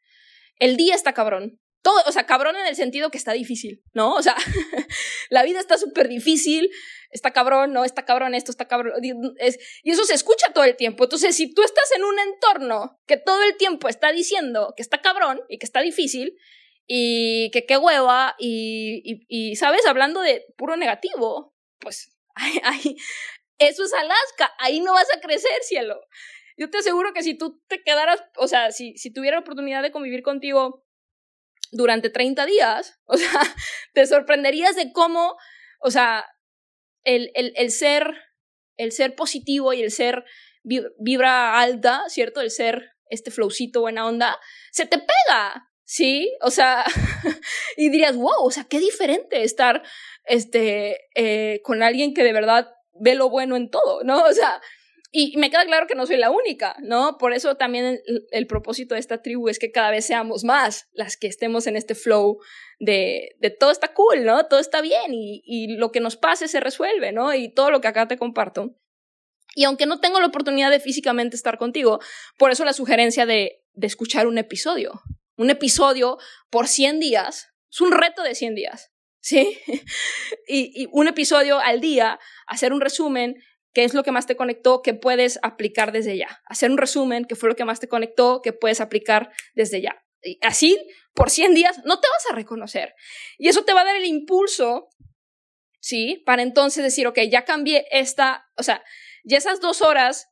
El 0.59 0.77
día 0.77 0.95
está 0.95 1.13
cabrón. 1.13 1.61
Todo, 1.85 2.03
o 2.07 2.13
sea, 2.13 2.25
cabrón 2.25 2.57
en 2.57 2.67
el 2.67 2.75
sentido 2.75 3.11
que 3.11 3.19
está 3.19 3.33
difícil, 3.33 3.85
¿no? 3.93 4.15
O 4.15 4.23
sea, 4.23 4.35
la 5.31 5.43
vida 5.45 5.61
está 5.61 5.79
súper 5.79 6.09
difícil, 6.09 6.71
está 7.11 7.31
cabrón, 7.31 7.73
no, 7.75 7.85
está 7.85 8.05
cabrón 8.05 8.35
esto, 8.35 8.51
está 8.51 8.67
cabrón. 8.67 8.95
Es, 9.39 9.59
y 9.83 9.91
eso 9.93 10.05
se 10.05 10.15
escucha 10.15 10.53
todo 10.55 10.65
el 10.65 10.77
tiempo. 10.77 11.05
Entonces, 11.05 11.37
si 11.37 11.53
tú 11.53 11.63
estás 11.63 11.93
en 11.95 12.03
un 12.03 12.19
entorno 12.19 12.99
que 13.07 13.19
todo 13.19 13.43
el 13.43 13.57
tiempo 13.59 13.89
está 13.89 14.13
diciendo 14.13 14.73
que 14.77 14.83
está 14.83 15.03
cabrón 15.03 15.43
y 15.49 15.59
que 15.59 15.67
está 15.67 15.83
difícil, 15.83 16.39
y 16.87 17.51
que 17.51 17.65
qué 17.67 17.77
hueva 17.77 18.35
y, 18.39 19.25
y, 19.29 19.57
¿sabes? 19.57 19.87
Hablando 19.87 20.21
de 20.21 20.45
puro 20.57 20.77
negativo. 20.77 21.55
pues, 21.79 22.17
ahí, 22.65 22.97
eso 23.59 23.85
es 23.85 23.93
Alaska, 23.95 24.53
ahí 24.59 24.81
no 24.81 24.93
vas 24.93 25.09
a 25.15 25.21
crecer, 25.21 25.63
cielo. 25.63 26.01
Yo 26.57 26.71
te 26.71 26.79
aseguro 26.79 27.13
que 27.13 27.23
si 27.23 27.37
tú 27.37 27.61
te 27.69 27.83
quedaras, 27.83 28.23
o 28.37 28.47
sea, 28.49 28.71
si, 28.73 28.97
si 28.97 29.13
tuviera 29.13 29.37
la 29.37 29.43
oportunidad 29.43 29.83
de 29.83 29.91
convivir 29.91 30.23
contigo 30.23 30.84
durante 31.75 32.11
30 32.11 32.47
días, 32.47 32.99
o 33.05 33.17
sea, 33.17 33.41
te 33.93 34.07
sorprenderías 34.07 34.77
de 34.77 34.93
cómo, 34.93 35.37
o 35.81 35.91
sea, 35.91 36.25
el, 37.05 37.31
el, 37.35 37.53
el 37.57 37.71
ser, 37.71 38.15
el 38.77 38.93
ser 38.93 39.15
positivo 39.15 39.73
y 39.73 39.83
el 39.83 39.91
ser 39.91 40.25
vibra 40.65 41.61
alta, 41.61 42.05
¿cierto? 42.09 42.41
El 42.41 42.51
ser 42.51 42.93
este 43.11 43.31
flowcito 43.31 43.83
buena 43.83 44.07
onda, 44.07 44.41
se 44.73 44.87
te 44.87 44.97
pega, 44.99 45.71
¿sí? 45.85 46.35
O 46.41 46.51
sea, 46.51 46.85
y 47.77 47.91
dirías, 47.91 48.17
wow, 48.17 48.45
o 48.45 48.51
sea, 48.51 48.65
qué 48.65 48.81
diferente 48.81 49.43
estar 49.43 49.83
este, 50.25 51.01
eh, 51.15 51.61
con 51.63 51.83
alguien 51.83 52.15
que 52.15 52.25
de 52.25 52.33
verdad 52.33 52.71
ve 52.99 53.15
lo 53.15 53.29
bueno 53.29 53.57
en 53.57 53.71
todo, 53.71 54.03
¿no? 54.05 54.23
O 54.23 54.33
sea, 54.33 54.63
y 55.17 55.37
me 55.37 55.49
queda 55.49 55.65
claro 55.65 55.87
que 55.87 55.95
no 55.95 56.07
soy 56.07 56.17
la 56.17 56.33
única, 56.33 56.75
¿no? 56.81 57.19
Por 57.19 57.35
eso 57.35 57.55
también 57.55 58.01
el, 58.33 58.47
propósito 58.49 58.95
de 58.95 59.01
esta 59.01 59.23
tribu 59.23 59.49
es 59.49 59.61
que 59.61 59.71
cada 59.71 59.93
vez 59.93 60.05
seamos 60.05 60.43
más 60.43 60.89
las 60.93 61.17
que 61.17 61.29
estemos 61.29 61.69
en 61.69 61.77
este 61.77 61.95
flow 61.95 62.41
de, 62.81 63.37
de 63.39 63.51
todo 63.51 63.71
está 63.71 63.95
cool, 63.95 64.25
¿no? 64.25 64.45
Todo 64.47 64.59
está 64.59 64.81
bien 64.81 65.15
y, 65.15 65.41
y 65.47 65.77
lo 65.77 65.93
que 65.93 66.01
nos 66.01 66.17
pase 66.17 66.49
se 66.49 66.59
resuelve, 66.59 67.13
¿no? 67.13 67.33
Y 67.33 67.49
todo 67.49 67.71
lo 67.71 67.81
que 67.81 67.87
acá 67.87 68.09
te 68.09 68.19
comparto. 68.19 68.75
Y 69.55 69.63
aunque 69.63 69.87
no 69.87 70.01
tengo 70.01 70.19
la 70.19 70.27
oportunidad 70.27 70.73
de 70.73 70.81
físicamente 70.81 71.37
estar 71.37 71.59
contigo, 71.59 72.01
por 72.37 72.51
eso 72.51 72.65
la 72.65 72.73
sugerencia 72.73 73.25
de, 73.25 73.63
de 73.73 73.87
escuchar 73.87 74.27
un 74.27 74.37
episodio. 74.37 75.01
Un 75.37 75.49
episodio 75.49 76.19
por 76.51 76.67
100 76.67 76.99
días 76.99 77.53
es 77.71 77.81
un 77.81 77.93
reto 77.93 78.25
de 78.25 78.35
100 78.35 78.57
días, 78.57 78.91
¿sí? 79.21 79.61
y, 80.49 80.83
y 80.83 80.89
un 80.91 81.07
episodio 81.07 81.61
al 81.61 81.81
día, 81.81 82.19
hacer 82.49 82.73
un 82.73 82.81
resumen, 82.81 83.37
qué 83.75 83.85
es 83.85 83.93
lo 83.93 84.05
que 84.05 84.13
más 84.13 84.27
te 84.27 84.37
conectó, 84.37 84.81
que 84.81 84.95
puedes 84.95 85.39
aplicar 85.43 85.93
desde 85.93 86.17
ya. 86.17 86.41
Hacer 86.47 86.71
un 86.71 86.79
resumen, 86.79 87.25
qué 87.25 87.35
fue 87.35 87.49
lo 87.49 87.57
que 87.57 87.65
más 87.65 87.81
te 87.81 87.89
conectó, 87.89 88.41
que 88.41 88.53
puedes 88.53 88.81
aplicar 88.81 89.31
desde 89.55 89.83
ya. 89.83 90.03
Y 90.23 90.39
así, 90.43 90.79
por 91.13 91.29
100 91.29 91.55
días, 91.55 91.83
no 91.85 92.01
te 92.01 92.09
vas 92.09 92.27
a 92.31 92.35
reconocer. 92.35 92.95
Y 93.37 93.49
eso 93.49 93.65
te 93.65 93.75
va 93.75 93.83
a 93.83 93.85
dar 93.85 93.97
el 93.97 94.07
impulso, 94.07 94.89
¿sí? 95.81 96.23
Para 96.25 96.43
entonces 96.43 96.83
decir, 96.85 97.07
ok, 97.09 97.19
ya 97.31 97.45
cambié 97.45 97.87
esta, 97.91 98.47
o 98.57 98.63
sea, 98.63 98.83
ya 99.25 99.37
esas 99.37 99.61
dos 99.61 99.83
horas 99.83 100.29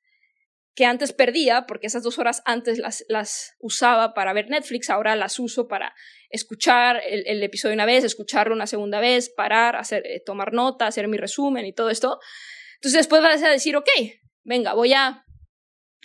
que 0.74 0.86
antes 0.86 1.12
perdía, 1.12 1.66
porque 1.66 1.88
esas 1.88 2.02
dos 2.02 2.18
horas 2.18 2.42
antes 2.46 2.78
las, 2.78 3.54
usaba 3.58 4.14
para 4.14 4.32
ver 4.32 4.48
Netflix, 4.48 4.88
ahora 4.88 5.16
las 5.16 5.38
uso 5.38 5.68
para 5.68 5.94
escuchar 6.30 7.02
el, 7.04 7.42
episodio 7.42 7.74
una 7.74 7.84
vez, 7.84 8.04
escucharlo 8.04 8.54
una 8.54 8.66
segunda 8.66 9.00
vez, 9.00 9.28
parar, 9.28 9.76
hacer, 9.76 10.06
eh, 10.06 10.22
tomar 10.24 10.54
nota, 10.54 10.86
hacer 10.86 11.08
mi 11.08 11.18
resumen 11.18 11.66
y 11.66 11.74
todo 11.74 11.90
esto. 11.90 12.20
Entonces 12.82 12.98
después 12.98 13.22
vas 13.22 13.40
a 13.44 13.48
decir, 13.48 13.76
ok, 13.76 13.88
venga, 14.42 14.74
voy 14.74 14.92
a, 14.92 15.24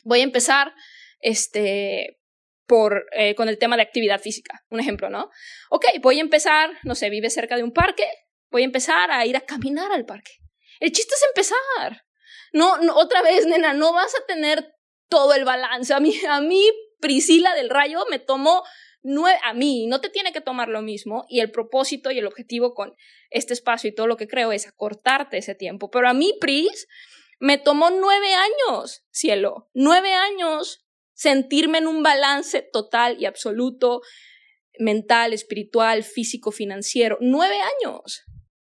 voy 0.04 0.20
a 0.20 0.24
empezar 0.24 0.76
este, 1.22 2.20
por, 2.68 3.08
eh, 3.13 3.34
con 3.34 3.50
el 3.50 3.58
tema 3.58 3.78
de 3.78 3.82
actividad 3.82 4.22
física, 4.22 4.63
un 4.70 4.80
ejemplo, 4.80 5.10
¿no? 5.10 5.32
Ok, 5.72 5.86
voy 6.04 6.20
a 6.20 6.22
empezar, 6.22 6.70
no 6.84 6.94
sé, 6.94 7.10
vive 7.10 7.32
cerca 7.32 7.56
de 7.56 7.63
un 7.63 7.72
parque, 7.74 8.08
voy 8.52 8.62
a 8.62 8.66
empezar 8.66 9.10
a 9.10 9.26
ir 9.26 9.36
a 9.36 9.42
caminar 9.42 9.92
al 9.92 10.06
parque. 10.06 10.34
El 10.80 10.92
chiste 10.92 11.16
es 11.16 11.24
empezar. 11.24 12.06
No, 12.54 12.78
no, 12.78 12.96
otra 12.96 13.24
vez, 13.24 13.48
nena, 13.48 13.74
no 13.74 13.92
vas 13.92 14.13
a 14.13 14.26
tener 14.28 14.76
todo 15.10 15.34
el 15.34 15.46
balance. 15.46 15.96
A 15.96 16.00
mí, 16.00 16.13
a 16.30 16.42
mí, 16.42 16.63
Priscila 17.00 17.56
del 17.56 17.72
Rayo 17.72 18.06
me 18.12 18.20
tomó 18.20 18.63
a 19.44 19.54
mí, 19.54 19.88
no 19.88 20.02
te 20.02 20.10
tiene 20.10 20.32
que 20.32 20.42
tomar 20.42 20.68
lo 20.70 20.82
mismo. 20.82 21.26
Y 21.30 21.40
el 21.40 21.52
propósito 21.52 22.12
y 22.12 22.20
el 22.20 22.28
objetivo 22.28 22.74
con 22.74 22.96
este 23.30 23.54
espacio 23.54 23.90
y 23.90 23.96
todo 23.96 24.08
lo 24.08 24.18
que 24.18 24.28
creo 24.28 24.52
es 24.52 24.68
acortarte 24.68 25.38
ese 25.38 25.56
tiempo. 25.56 25.90
Pero 25.90 26.10
a 26.10 26.14
mí, 26.14 26.34
Pris, 26.40 26.88
me 27.40 27.58
tomó 27.58 27.90
nueve 27.90 28.34
años, 28.34 29.06
cielo, 29.12 29.70
nueve 29.74 30.14
años 30.14 30.84
sentirme 31.14 31.80
en 31.80 31.88
un 31.88 32.04
balance 32.04 32.62
total 32.62 33.18
y 33.20 33.26
absoluto, 33.26 34.02
mental, 34.78 35.34
espiritual, 35.34 36.04
físico, 36.04 36.52
financiero. 36.52 37.18
Nueve 37.20 37.56
años. 37.82 38.24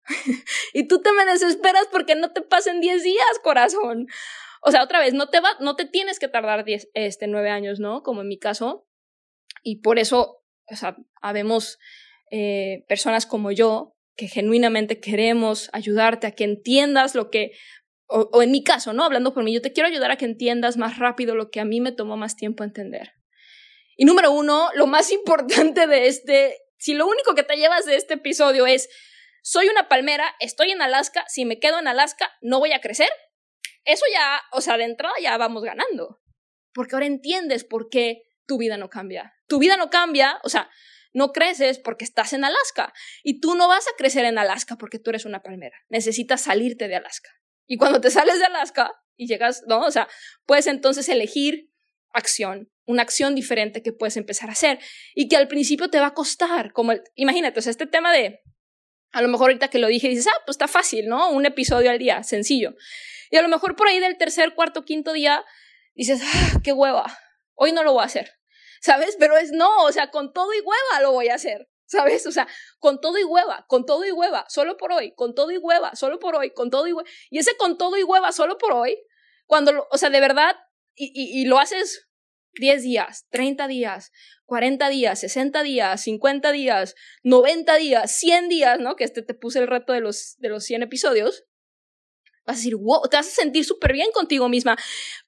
y 0.73 0.88
tú 0.88 1.03
te 1.03 1.12
me 1.12 1.27
desesperas 1.27 1.87
porque 1.93 2.14
no 2.14 2.33
te 2.33 2.41
pasen 2.41 2.81
10 2.81 3.03
días, 3.03 3.38
corazón. 3.43 4.07
O 4.62 4.71
sea, 4.71 4.83
otra 4.83 4.99
vez, 4.99 5.12
no 5.12 5.29
te, 5.29 5.41
va, 5.41 5.57
no 5.61 5.77
te 5.77 5.85
tienes 5.85 6.19
que 6.19 6.29
tardar 6.29 6.64
10, 6.64 6.88
este, 6.95 7.27
9 7.27 7.51
años, 7.51 7.81
¿no? 7.81 8.03
Como 8.03 8.23
en 8.23 8.29
mi 8.29 8.38
caso. 8.38 8.88
Y 9.68 9.83
por 9.83 9.98
eso, 9.98 10.42
o 10.70 10.76
sea, 10.76 10.96
habemos 11.20 11.78
eh, 12.31 12.87
personas 12.88 13.26
como 13.26 13.52
yo 13.52 13.94
que 14.16 14.26
genuinamente 14.26 14.98
queremos 14.98 15.68
ayudarte 15.74 16.26
a 16.26 16.31
que 16.31 16.44
entiendas 16.44 17.14
lo 17.14 17.28
que, 17.31 17.52
o, 18.07 18.31
o 18.33 18.42
en 18.42 18.50
mi 18.50 18.64
caso, 18.64 18.94
¿no? 18.94 19.04
Hablando 19.04 19.35
por 19.35 19.44
mí, 19.44 19.52
yo 19.52 19.61
te 19.61 19.74
quiero 19.74 19.87
ayudar 19.87 20.11
a 20.11 20.16
que 20.16 20.24
entiendas 20.24 20.78
más 20.78 20.98
rápido 20.98 21.35
lo 21.35 21.50
que 21.50 21.61
a 21.61 21.66
mí 21.66 21.83
me 21.83 21.92
tomó 21.92 22.16
más 22.16 22.35
tiempo 22.35 22.64
entender. 22.64 23.12
Y 23.94 24.07
número 24.07 24.33
uno, 24.33 24.70
lo 24.74 24.87
más 24.87 25.12
importante 25.12 25.87
de 25.87 26.07
este, 26.07 26.57
si 26.78 26.94
lo 26.94 27.07
único 27.07 27.35
que 27.35 27.42
te 27.42 27.57
llevas 27.57 27.85
de 27.85 27.96
este 27.96 28.14
episodio 28.14 28.66
es 28.66 28.88
soy 29.42 29.68
una 29.68 29.87
palmera, 29.87 30.35
estoy 30.40 30.70
en 30.70 30.81
Alaska, 30.81 31.26
si 31.28 31.44
me 31.44 31.59
quedo 31.59 31.78
en 31.78 31.88
Alaska, 31.88 32.33
no 32.40 32.59
voy 32.59 32.72
a 32.72 32.81
crecer. 32.81 33.11
Eso 33.85 34.07
ya, 34.14 34.40
o 34.52 34.62
sea, 34.62 34.78
de 34.78 34.85
entrada 34.85 35.14
ya 35.20 35.37
vamos 35.37 35.62
ganando. 35.62 36.22
Porque 36.72 36.96
ahora 36.96 37.04
entiendes 37.04 37.64
por 37.64 37.90
qué 37.90 38.28
tu 38.48 38.58
vida 38.58 38.76
no 38.76 38.88
cambia. 38.88 39.34
Tu 39.46 39.61
vida 39.61 39.76
no 39.76 39.90
cambia, 39.90 40.40
o 40.42 40.48
sea, 40.48 40.68
no 41.12 41.32
creces 41.32 41.78
porque 41.78 42.04
estás 42.04 42.32
en 42.32 42.44
Alaska. 42.44 42.92
Y 43.22 43.40
tú 43.40 43.54
no 43.54 43.68
vas 43.68 43.87
a 43.87 43.96
crecer 43.96 44.24
en 44.24 44.38
Alaska 44.38 44.76
porque 44.76 44.98
tú 44.98 45.11
eres 45.11 45.24
una 45.24 45.42
palmera. 45.42 45.76
Necesitas 45.88 46.40
salirte 46.40 46.88
de 46.88 46.96
Alaska. 46.96 47.30
Y 47.66 47.76
cuando 47.76 48.00
te 48.00 48.11
sales 48.11 48.38
de 48.38 48.46
Alaska 48.46 48.92
y 49.16 49.28
llegas, 49.28 49.62
¿no? 49.68 49.80
O 49.80 49.90
sea, 49.90 50.08
puedes 50.46 50.66
entonces 50.66 51.08
elegir 51.08 51.70
acción, 52.12 52.70
una 52.87 53.02
acción 53.02 53.34
diferente 53.34 53.82
que 53.82 53.92
puedes 53.92 54.16
empezar 54.16 54.48
a 54.48 54.52
hacer 54.52 54.78
y 55.14 55.28
que 55.28 55.37
al 55.37 55.46
principio 55.46 55.90
te 55.90 56.00
va 56.00 56.06
a 56.06 56.14
costar, 56.14 56.72
como 56.72 56.94
imagínate, 57.14 57.58
o 57.58 57.62
sea, 57.62 57.70
este 57.70 57.87
tema 57.87 58.12
de 58.12 58.40
a 59.12 59.22
lo 59.22 59.28
mejor 59.28 59.50
ahorita 59.50 59.68
que 59.68 59.78
lo 59.78 59.88
dije 59.88 60.08
dices, 60.08 60.26
ah, 60.26 60.42
pues 60.46 60.54
está 60.54 60.68
fácil, 60.68 61.06
¿no? 61.06 61.30
Un 61.30 61.44
episodio 61.44 61.90
al 61.90 61.98
día, 61.98 62.22
sencillo. 62.22 62.74
Y 63.30 63.37
a 63.37 63.42
lo 63.42 63.48
mejor 63.48 63.76
por 63.76 63.88
ahí 63.88 64.00
del 64.00 64.16
tercer, 64.16 64.54
cuarto, 64.54 64.84
quinto 64.84 65.12
día 65.12 65.44
dices, 65.94 66.22
ah, 66.24 66.61
qué 66.64 66.72
hueva, 66.72 67.18
hoy 67.54 67.72
no 67.72 67.82
lo 67.82 67.92
voy 67.92 68.02
a 68.02 68.06
hacer, 68.06 68.38
¿sabes? 68.81 69.17
Pero 69.19 69.37
es 69.37 69.53
no, 69.53 69.85
o 69.85 69.93
sea, 69.93 70.11
con 70.11 70.33
todo 70.33 70.53
y 70.55 70.61
hueva 70.61 71.03
lo 71.03 71.12
voy 71.12 71.29
a 71.29 71.35
hacer, 71.35 71.69
¿sabes? 71.87 72.27
O 72.27 72.33
sea, 72.33 72.49
con 72.79 73.01
todo 73.01 73.19
y 73.19 73.25
hueva, 73.25 73.64
con 73.69 73.87
todo 73.87 74.05
y 74.05 74.11
hueva, 74.11 74.45
solo 74.49 74.77
por 74.77 74.93
hoy, 74.93 75.14
con 75.14 75.35
todo 75.35 75.51
y 75.51 75.59
hueva, 75.59 75.95
solo 75.97 76.19
por 76.19 76.37
hoy, 76.37 76.53
con 76.53 76.71
todo 76.71 76.87
y 76.87 76.93
hueva. 76.93 77.09
Y 77.31 77.38
ese 77.38 77.57
con 77.57 77.79
todo 77.79 77.97
y 77.97 78.03
hueva, 78.03 78.33
solo 78.33 78.59
por 78.59 78.73
hoy, 78.73 78.99
cuando, 79.47 79.87
o 79.91 79.99
sea, 79.99 80.11
de 80.11 80.21
verdad, 80.21 80.57
y, 80.95 81.12
y, 81.14 81.45
lo 81.45 81.59
haces 81.61 82.09
10 82.55 82.83
días, 82.83 83.27
30 83.31 83.69
días, 83.69 84.11
40 84.47 84.88
días, 84.88 85.21
60 85.21 85.62
días, 85.62 86.03
50 86.03 86.53
días, 86.53 86.95
90 87.23 87.77
días, 87.77 88.17
100 88.17 88.49
días, 88.49 88.81
¿no? 88.81 88.97
Que 88.97 89.05
este 89.05 89.23
te 89.23 89.35
puse 89.35 89.61
el 89.61 89.69
reto 89.69 89.93
de 89.93 90.01
los, 90.01 90.37
de 90.38 90.49
los 90.49 90.64
100 90.64 90.83
episodios. 90.83 91.45
Vas 92.45 92.57
a 92.57 92.59
decir, 92.59 92.77
wow, 92.77 93.03
te 93.09 93.17
vas 93.17 93.29
a 93.29 93.31
sentir 93.31 93.64
súper 93.64 93.93
bien 93.93 94.11
contigo 94.11 94.49
misma. 94.49 94.77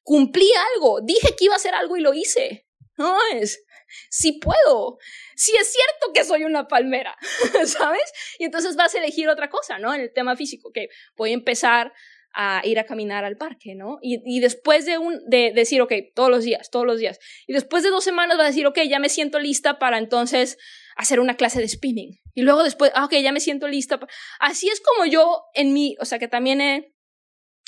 Cumplí 0.02 0.50
algo, 0.74 1.00
dije 1.02 1.36
que 1.38 1.44
iba 1.44 1.54
a 1.54 1.58
hacer 1.58 1.74
algo 1.74 1.96
y 1.96 2.00
lo 2.00 2.14
hice. 2.14 2.66
No 3.00 3.16
es, 3.32 3.64
sí 4.10 4.40
puedo, 4.42 4.98
sí 5.34 5.52
es 5.58 5.72
cierto 5.72 6.12
que 6.12 6.22
soy 6.22 6.44
una 6.44 6.68
palmera, 6.68 7.16
¿sabes? 7.64 8.12
Y 8.38 8.44
entonces 8.44 8.76
vas 8.76 8.94
a 8.94 8.98
elegir 8.98 9.26
otra 9.30 9.48
cosa, 9.48 9.78
¿no? 9.78 9.94
En 9.94 10.02
el 10.02 10.12
tema 10.12 10.36
físico, 10.36 10.70
que 10.70 10.88
voy 11.16 11.30
a 11.30 11.34
empezar 11.34 11.94
a 12.34 12.60
ir 12.62 12.78
a 12.78 12.84
caminar 12.84 13.24
al 13.24 13.38
parque, 13.38 13.74
¿no? 13.74 13.98
Y, 14.02 14.20
y, 14.26 14.40
después 14.40 14.84
de, 14.84 14.98
un, 14.98 15.18
de 15.30 15.52
decir, 15.54 15.80
ok, 15.80 15.94
todos 16.14 16.28
los 16.28 16.44
días, 16.44 16.70
todos 16.70 16.84
los 16.84 16.98
días, 16.98 17.18
y 17.46 17.54
después 17.54 17.82
de 17.82 17.88
dos 17.88 18.04
semanas 18.04 18.36
vas 18.36 18.44
a 18.44 18.50
decir, 18.50 18.66
ok, 18.66 18.80
ya 18.86 18.98
me 18.98 19.08
siento 19.08 19.38
lista 19.38 19.78
para 19.78 19.96
entonces 19.96 20.58
hacer 20.94 21.18
una 21.18 21.36
clase 21.36 21.60
de 21.60 21.68
spinning. 21.68 22.20
Y 22.34 22.42
luego 22.42 22.62
después, 22.62 22.92
ah, 22.94 23.06
ok, 23.06 23.14
ya 23.22 23.32
me 23.32 23.40
siento 23.40 23.66
lista. 23.66 23.98
Así 24.38 24.68
es 24.68 24.82
como 24.82 25.06
yo 25.06 25.44
en 25.54 25.72
mi, 25.72 25.96
o 26.00 26.04
sea, 26.04 26.18
que 26.18 26.28
también 26.28 26.60
he, 26.60 26.92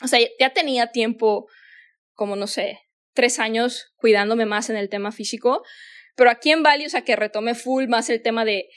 o 0.04 0.08
sea, 0.08 0.20
ya 0.38 0.52
tenía 0.52 0.92
tiempo, 0.92 1.48
como 2.12 2.36
no 2.36 2.46
sé, 2.46 2.78
tres 3.14 3.38
años 3.38 3.92
cuidándome 3.96 4.46
más 4.46 4.70
en 4.70 4.76
el 4.76 4.88
tema 4.88 5.12
físico, 5.12 5.62
pero 6.16 6.30
aquí 6.30 6.50
en 6.50 6.62
Bali, 6.62 6.86
o 6.86 6.90
sea, 6.90 7.02
que 7.02 7.16
retomé 7.16 7.54
full 7.54 7.86
más 7.88 8.10
el 8.10 8.22
tema 8.22 8.44
de 8.44 8.68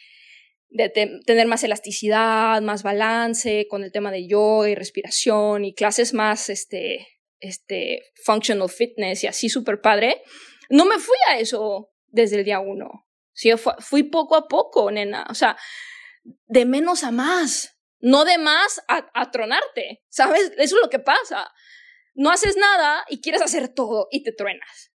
de 0.76 0.90
tener 1.26 1.48
más 1.48 1.64
elasticidad, 1.64 2.62
más 2.62 2.84
balance 2.84 3.66
con 3.70 3.84
el 3.86 3.94
tema 3.94 4.12
de 4.12 4.28
yoga 4.28 4.70
y 4.70 4.76
respiración 4.76 5.64
y 5.64 5.74
clases 5.74 6.14
más, 6.14 6.50
este, 6.50 7.08
este, 7.40 8.02
functional 8.26 8.70
fitness 8.70 9.24
y 9.24 9.28
así 9.28 9.48
súper 9.48 9.80
padre. 9.80 10.22
No 10.70 10.84
me 10.84 11.00
fui 11.00 11.16
a 11.30 11.40
eso 11.40 11.94
desde 12.08 12.38
el 12.40 12.44
día 12.44 12.60
uno. 12.60 13.08
Sí, 13.32 13.52
fui 13.80 14.04
poco 14.04 14.36
a 14.36 14.50
poco, 14.50 14.92
nena. 14.92 15.26
O 15.30 15.34
sea, 15.34 15.58
de 16.24 16.66
menos 16.66 17.06
a 17.06 17.12
más. 17.12 17.78
No 18.00 18.26
de 18.26 18.38
más 18.38 18.82
a, 18.90 19.10
a 19.14 19.32
tronarte. 19.32 20.04
¿Sabes? 20.10 20.52
Eso 20.58 20.76
es 20.76 20.82
lo 20.82 20.90
que 20.90 21.00
pasa. 21.00 21.54
No 22.16 22.32
haces 22.32 22.58
nada 22.58 23.06
y 23.10 23.22
quieres 23.22 23.42
hacer 23.42 23.70
todo 23.70 24.08
y 24.10 24.24
te 24.24 24.32
truenas. 24.32 24.92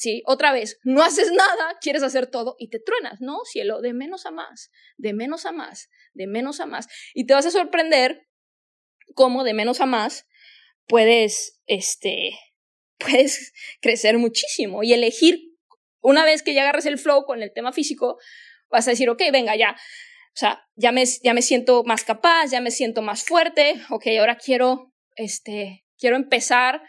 ¿sí? 0.00 0.22
Otra 0.24 0.52
vez, 0.52 0.78
no 0.82 1.02
haces 1.02 1.30
nada, 1.30 1.76
quieres 1.82 2.02
hacer 2.02 2.26
todo 2.26 2.56
y 2.58 2.70
te 2.70 2.80
truenas, 2.80 3.20
¿no? 3.20 3.44
Cielo, 3.44 3.82
de 3.82 3.92
menos 3.92 4.24
a 4.24 4.30
más, 4.30 4.70
de 4.96 5.12
menos 5.12 5.44
a 5.44 5.52
más, 5.52 5.90
de 6.14 6.26
menos 6.26 6.58
a 6.60 6.66
más. 6.66 6.88
Y 7.12 7.26
te 7.26 7.34
vas 7.34 7.44
a 7.44 7.50
sorprender 7.50 8.26
cómo 9.14 9.44
de 9.44 9.52
menos 9.52 9.82
a 9.82 9.86
más 9.86 10.26
puedes, 10.86 11.60
este, 11.66 12.30
puedes 12.98 13.52
crecer 13.82 14.16
muchísimo 14.16 14.82
y 14.82 14.94
elegir, 14.94 15.50
una 16.00 16.24
vez 16.24 16.42
que 16.42 16.54
ya 16.54 16.62
agarres 16.62 16.86
el 16.86 16.98
flow 16.98 17.26
con 17.26 17.42
el 17.42 17.52
tema 17.52 17.74
físico, 17.74 18.18
vas 18.70 18.88
a 18.88 18.92
decir, 18.92 19.10
ok, 19.10 19.20
venga, 19.30 19.54
ya, 19.54 19.72
o 19.72 20.36
sea, 20.36 20.66
ya 20.76 20.92
me, 20.92 21.04
ya 21.04 21.34
me 21.34 21.42
siento 21.42 21.84
más 21.84 22.04
capaz, 22.04 22.46
ya 22.50 22.62
me 22.62 22.70
siento 22.70 23.02
más 23.02 23.22
fuerte, 23.22 23.78
ok, 23.90 24.06
ahora 24.18 24.36
quiero, 24.36 24.94
este, 25.16 25.84
quiero 26.00 26.16
empezar 26.16 26.82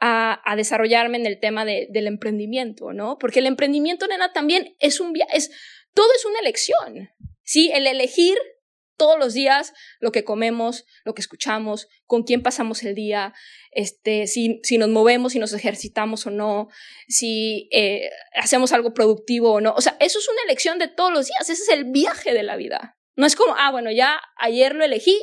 a, 0.00 0.40
a 0.44 0.56
desarrollarme 0.56 1.16
en 1.16 1.26
el 1.26 1.40
tema 1.40 1.64
de, 1.64 1.88
del 1.90 2.06
emprendimiento, 2.06 2.92
¿no? 2.92 3.18
Porque 3.18 3.40
el 3.40 3.46
emprendimiento, 3.46 4.06
nena, 4.06 4.32
también 4.32 4.76
es 4.78 5.00
un, 5.00 5.14
es, 5.32 5.50
todo 5.94 6.06
es 6.14 6.24
una 6.24 6.38
elección, 6.40 7.10
¿sí? 7.42 7.70
El 7.74 7.86
elegir 7.86 8.36
todos 8.96 9.18
los 9.18 9.34
días 9.34 9.72
lo 9.98 10.12
que 10.12 10.24
comemos, 10.24 10.84
lo 11.04 11.14
que 11.14 11.20
escuchamos, 11.20 11.88
con 12.06 12.22
quién 12.22 12.42
pasamos 12.42 12.82
el 12.84 12.94
día, 12.94 13.34
este, 13.72 14.26
si, 14.26 14.60
si 14.62 14.78
nos 14.78 14.88
movemos, 14.88 15.32
si 15.32 15.38
nos 15.38 15.52
ejercitamos 15.52 16.26
o 16.26 16.30
no, 16.30 16.68
si 17.08 17.68
eh, 17.72 18.10
hacemos 18.34 18.72
algo 18.72 18.94
productivo 18.94 19.54
o 19.54 19.60
no. 19.60 19.74
O 19.74 19.80
sea, 19.80 19.96
eso 20.00 20.18
es 20.18 20.28
una 20.28 20.42
elección 20.44 20.78
de 20.78 20.88
todos 20.88 21.12
los 21.12 21.26
días, 21.26 21.48
ese 21.48 21.62
es 21.62 21.68
el 21.70 21.90
viaje 21.90 22.32
de 22.32 22.42
la 22.42 22.56
vida. 22.56 22.98
No 23.16 23.26
es 23.26 23.36
como, 23.36 23.54
ah, 23.56 23.70
bueno, 23.70 23.90
ya 23.90 24.20
ayer 24.36 24.74
lo 24.74 24.84
elegí 24.84 25.18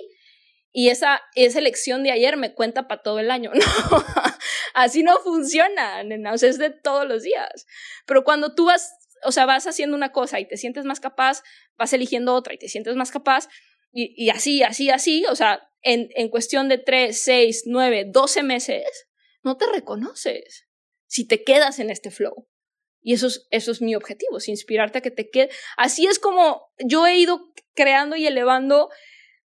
y 0.71 0.89
esa, 0.89 1.21
esa 1.35 1.59
elección 1.59 2.03
de 2.03 2.11
ayer 2.11 2.37
me 2.37 2.53
cuenta 2.53 2.87
para 2.87 3.01
todo 3.01 3.19
el 3.19 3.31
año. 3.31 3.51
Así 4.73 5.03
no 5.03 5.17
funciona, 5.19 6.03
nena, 6.03 6.33
o 6.33 6.37
sea, 6.37 6.49
es 6.49 6.57
de 6.57 6.69
todos 6.69 7.07
los 7.07 7.23
días. 7.23 7.65
Pero 8.05 8.23
cuando 8.23 8.55
tú 8.55 8.65
vas 8.65 8.93
o 9.23 9.31
sea, 9.31 9.45
vas 9.45 9.67
haciendo 9.67 9.95
una 9.95 10.11
cosa 10.11 10.39
y 10.39 10.47
te 10.47 10.57
sientes 10.57 10.85
más 10.85 10.99
capaz, 10.99 11.43
vas 11.77 11.93
eligiendo 11.93 12.33
otra 12.33 12.53
y 12.53 12.57
te 12.57 12.69
sientes 12.69 12.95
más 12.95 13.11
capaz, 13.11 13.47
y, 13.91 14.13
y 14.17 14.29
así, 14.29 14.63
así, 14.63 14.89
así, 14.89 15.25
o 15.29 15.35
sea, 15.35 15.69
en, 15.81 16.09
en 16.15 16.29
cuestión 16.29 16.69
de 16.69 16.77
3, 16.77 17.19
6, 17.19 17.63
9, 17.65 18.05
12 18.11 18.43
meses, 18.43 19.07
no 19.43 19.57
te 19.57 19.65
reconoces 19.67 20.67
si 21.07 21.27
te 21.27 21.43
quedas 21.43 21.79
en 21.79 21.89
este 21.89 22.11
flow. 22.11 22.47
Y 23.03 23.13
eso 23.13 23.27
es, 23.27 23.47
eso 23.49 23.71
es 23.71 23.81
mi 23.81 23.95
objetivo, 23.95 24.37
es 24.37 24.47
inspirarte 24.47 24.99
a 24.99 25.01
que 25.01 25.09
te 25.09 25.29
quede. 25.29 25.49
Así 25.75 26.05
es 26.05 26.19
como 26.19 26.71
yo 26.77 27.07
he 27.07 27.17
ido 27.17 27.51
creando 27.73 28.15
y 28.15 28.27
elevando 28.27 28.89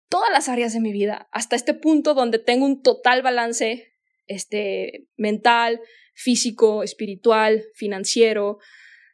todas 0.09 0.31
las 0.31 0.49
áreas 0.49 0.73
de 0.73 0.79
mi 0.79 0.91
vida, 0.91 1.27
hasta 1.31 1.55
este 1.55 1.73
punto 1.73 2.13
donde 2.13 2.39
tengo 2.39 2.65
un 2.65 2.81
total 2.81 3.21
balance 3.21 3.93
este, 4.25 5.07
mental, 5.15 5.81
físico, 6.13 6.83
espiritual, 6.83 7.65
financiero, 7.73 8.59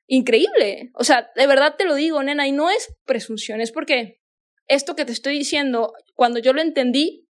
increíble. 0.08 0.92
O 0.94 1.04
sea, 1.04 1.32
de 1.36 1.48
verdad 1.48 1.76
te 1.78 1.86
lo 1.86 1.96
digo, 1.96 2.22
nena, 2.24 2.48
y 2.48 2.52
no 2.52 2.70
es 2.70 2.96
presunción, 3.06 3.62
es 3.62 3.72
porque 3.72 4.22
esto 4.68 4.96
que 4.96 5.06
te 5.06 5.12
estoy 5.12 5.38
diciendo, 5.38 5.94
cuando 6.16 6.40
yo 6.40 6.54
lo 6.54 6.62
entendí, 6.62 7.28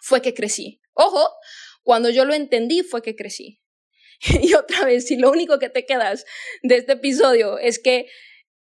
fue 0.00 0.22
que 0.22 0.34
crecí. 0.34 0.80
Ojo, 0.94 1.30
cuando 1.82 2.10
yo 2.10 2.24
lo 2.24 2.34
entendí 2.34 2.82
fue 2.82 3.02
que 3.02 3.14
crecí. 3.14 3.62
y 4.42 4.54
otra 4.54 4.84
vez, 4.84 5.06
si 5.06 5.16
lo 5.16 5.30
único 5.30 5.58
que 5.58 5.68
te 5.68 5.86
quedas 5.86 6.24
de 6.62 6.76
este 6.76 6.92
episodio 6.92 7.58
es 7.58 7.78
que 7.78 8.08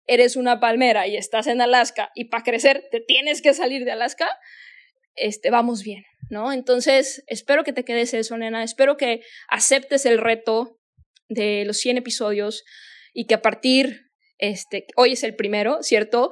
eres 0.05 0.35
una 0.35 0.59
palmera 0.59 1.07
y 1.07 1.15
estás 1.15 1.47
en 1.47 1.61
Alaska 1.61 2.11
y 2.15 2.25
para 2.25 2.43
crecer 2.43 2.87
te 2.91 2.99
tienes 2.99 3.41
que 3.41 3.53
salir 3.53 3.85
de 3.85 3.91
Alaska, 3.91 4.27
este, 5.15 5.49
vamos 5.51 5.83
bien, 5.83 6.03
¿no? 6.29 6.51
Entonces, 6.51 7.23
espero 7.27 7.63
que 7.63 7.73
te 7.73 7.85
quedes 7.85 8.13
eso, 8.13 8.37
nena. 8.37 8.63
Espero 8.63 8.97
que 8.97 9.21
aceptes 9.47 10.05
el 10.05 10.17
reto 10.17 10.79
de 11.29 11.63
los 11.65 11.77
100 11.77 11.97
episodios 11.97 12.63
y 13.13 13.27
que 13.27 13.35
a 13.35 13.41
partir, 13.41 14.09
este, 14.37 14.87
hoy 14.95 15.13
es 15.13 15.23
el 15.23 15.35
primero, 15.35 15.83
¿cierto? 15.83 16.31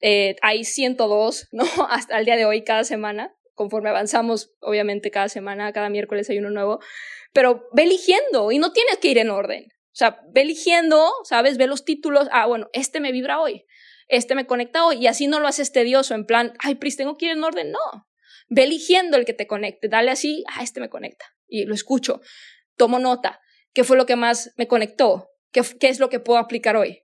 Eh, 0.00 0.36
hay 0.42 0.64
102, 0.64 1.48
¿no? 1.52 1.64
Hasta 1.88 2.18
el 2.18 2.24
día 2.24 2.36
de 2.36 2.44
hoy, 2.44 2.64
cada 2.64 2.84
semana, 2.84 3.34
conforme 3.54 3.90
avanzamos, 3.90 4.52
obviamente 4.60 5.10
cada 5.10 5.28
semana, 5.28 5.72
cada 5.72 5.88
miércoles 5.88 6.28
hay 6.30 6.38
uno 6.38 6.50
nuevo, 6.50 6.80
pero 7.32 7.68
ve 7.72 7.84
eligiendo 7.84 8.50
y 8.50 8.58
no 8.58 8.72
tienes 8.72 8.98
que 8.98 9.08
ir 9.08 9.18
en 9.18 9.30
orden. 9.30 9.68
O 9.92 9.94
sea, 9.94 10.20
ve 10.32 10.42
eligiendo, 10.42 11.12
¿sabes? 11.24 11.58
Ve 11.58 11.66
los 11.66 11.84
títulos, 11.84 12.28
ah, 12.32 12.46
bueno, 12.46 12.68
este 12.72 13.00
me 13.00 13.12
vibra 13.12 13.40
hoy, 13.40 13.66
este 14.08 14.34
me 14.34 14.46
conecta 14.46 14.86
hoy, 14.86 14.96
y 14.96 15.06
así 15.06 15.26
no 15.26 15.38
lo 15.38 15.46
haces 15.46 15.72
tedioso, 15.72 16.14
en 16.14 16.26
plan, 16.26 16.54
ay, 16.60 16.76
Pris, 16.76 16.96
tengo 16.96 17.16
que 17.16 17.26
ir 17.26 17.32
en 17.32 17.44
orden, 17.44 17.72
no. 17.72 18.08
Ve 18.48 18.64
eligiendo 18.64 19.16
el 19.16 19.24
que 19.24 19.34
te 19.34 19.46
conecte, 19.46 19.88
dale 19.88 20.10
así, 20.10 20.44
ah, 20.48 20.62
este 20.62 20.80
me 20.80 20.88
conecta, 20.88 21.26
y 21.46 21.64
lo 21.64 21.74
escucho, 21.74 22.20
tomo 22.76 22.98
nota, 22.98 23.40
¿qué 23.72 23.84
fue 23.84 23.96
lo 23.96 24.06
que 24.06 24.16
más 24.16 24.52
me 24.56 24.66
conectó? 24.66 25.28
¿Qué, 25.52 25.62
qué 25.78 25.88
es 25.88 26.00
lo 26.00 26.08
que 26.08 26.20
puedo 26.20 26.38
aplicar 26.38 26.76
hoy? 26.76 27.02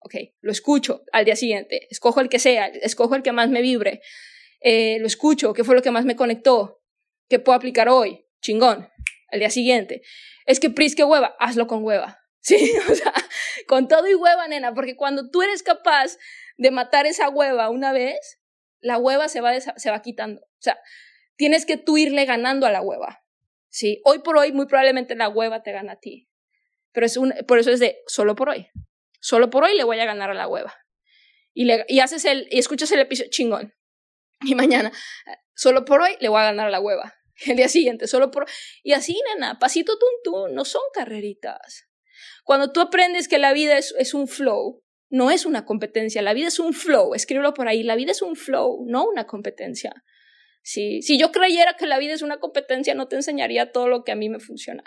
ok, 0.00 0.14
lo 0.40 0.52
escucho 0.52 1.02
al 1.12 1.24
día 1.24 1.36
siguiente, 1.36 1.86
escojo 1.90 2.20
el 2.20 2.28
que 2.28 2.38
sea, 2.38 2.66
escojo 2.66 3.14
el 3.14 3.22
que 3.22 3.32
más 3.32 3.50
me 3.50 3.62
vibre, 3.62 4.00
eh, 4.60 4.98
lo 5.00 5.06
escucho, 5.06 5.52
qué 5.52 5.64
fue 5.64 5.74
lo 5.74 5.82
que 5.82 5.90
más 5.90 6.04
me 6.04 6.16
conectó, 6.16 6.82
qué 7.28 7.38
puedo 7.38 7.56
aplicar 7.56 7.88
hoy, 7.88 8.24
chingón, 8.40 8.88
al 9.30 9.38
día 9.40 9.50
siguiente. 9.50 10.02
Es 10.46 10.60
que 10.60 10.70
Pris, 10.70 10.94
qué 10.94 11.04
hueva, 11.04 11.36
hazlo 11.38 11.66
con 11.66 11.84
hueva. 11.84 12.17
Sí, 12.40 12.72
o 12.90 12.94
sea, 12.94 13.12
con 13.66 13.88
todo 13.88 14.08
y 14.08 14.14
hueva, 14.14 14.48
nena, 14.48 14.74
porque 14.74 14.96
cuando 14.96 15.30
tú 15.30 15.42
eres 15.42 15.62
capaz 15.62 16.16
de 16.56 16.70
matar 16.70 17.06
esa 17.06 17.28
hueva 17.28 17.70
una 17.70 17.92
vez, 17.92 18.40
la 18.80 18.98
hueva 18.98 19.28
se 19.28 19.40
va, 19.40 19.58
se 19.60 19.90
va 19.90 20.02
quitando. 20.02 20.40
O 20.40 20.60
sea, 20.60 20.78
tienes 21.36 21.66
que 21.66 21.76
tú 21.76 21.98
irle 21.98 22.24
ganando 22.24 22.66
a 22.66 22.70
la 22.70 22.82
hueva. 22.82 23.24
Sí, 23.68 24.00
hoy 24.04 24.20
por 24.20 24.36
hoy 24.36 24.52
muy 24.52 24.66
probablemente 24.66 25.14
la 25.14 25.28
hueva 25.28 25.62
te 25.62 25.72
gana 25.72 25.92
a 25.92 26.00
ti. 26.00 26.28
Pero 26.92 27.06
es 27.06 27.16
un, 27.16 27.34
por 27.46 27.58
eso 27.58 27.70
es 27.70 27.80
de 27.80 27.98
solo 28.06 28.34
por 28.34 28.48
hoy. 28.48 28.68
Solo 29.20 29.50
por 29.50 29.64
hoy 29.64 29.76
le 29.76 29.84
voy 29.84 30.00
a 30.00 30.04
ganar 30.04 30.30
a 30.30 30.34
la 30.34 30.48
hueva. 30.48 30.74
Y, 31.52 31.64
le, 31.64 31.84
y 31.88 32.00
haces 32.00 32.24
el, 32.24 32.46
y 32.50 32.58
escuchas 32.58 32.90
el 32.92 33.00
episodio 33.00 33.30
chingón. 33.30 33.74
Y 34.40 34.54
mañana, 34.54 34.92
solo 35.54 35.84
por 35.84 36.00
hoy 36.00 36.16
le 36.20 36.28
voy 36.28 36.40
a 36.40 36.44
ganar 36.44 36.68
a 36.68 36.70
la 36.70 36.80
hueva. 36.80 37.14
El 37.46 37.56
día 37.56 37.68
siguiente, 37.68 38.06
solo 38.06 38.30
por... 38.30 38.46
Y 38.82 38.92
así, 38.92 39.20
nena, 39.32 39.58
pasito 39.58 39.96
tuntún, 39.98 40.54
no 40.54 40.64
son 40.64 40.82
carreritas. 40.92 41.87
Cuando 42.44 42.72
tú 42.72 42.80
aprendes 42.80 43.28
que 43.28 43.38
la 43.38 43.52
vida 43.52 43.78
es, 43.78 43.94
es 43.98 44.14
un 44.14 44.28
flow, 44.28 44.82
no 45.10 45.30
es 45.30 45.46
una 45.46 45.64
competencia, 45.64 46.22
la 46.22 46.34
vida 46.34 46.48
es 46.48 46.58
un 46.58 46.74
flow, 46.74 47.14
escríbelo 47.14 47.54
por 47.54 47.68
ahí, 47.68 47.82
la 47.82 47.96
vida 47.96 48.12
es 48.12 48.22
un 48.22 48.36
flow, 48.36 48.84
no 48.86 49.06
una 49.06 49.26
competencia. 49.26 49.92
Si, 50.62 51.00
si 51.02 51.18
yo 51.18 51.32
creyera 51.32 51.76
que 51.78 51.86
la 51.86 51.98
vida 51.98 52.12
es 52.12 52.22
una 52.22 52.38
competencia, 52.38 52.94
no 52.94 53.08
te 53.08 53.16
enseñaría 53.16 53.72
todo 53.72 53.88
lo 53.88 54.04
que 54.04 54.12
a 54.12 54.16
mí 54.16 54.28
me 54.28 54.40
funciona. 54.40 54.82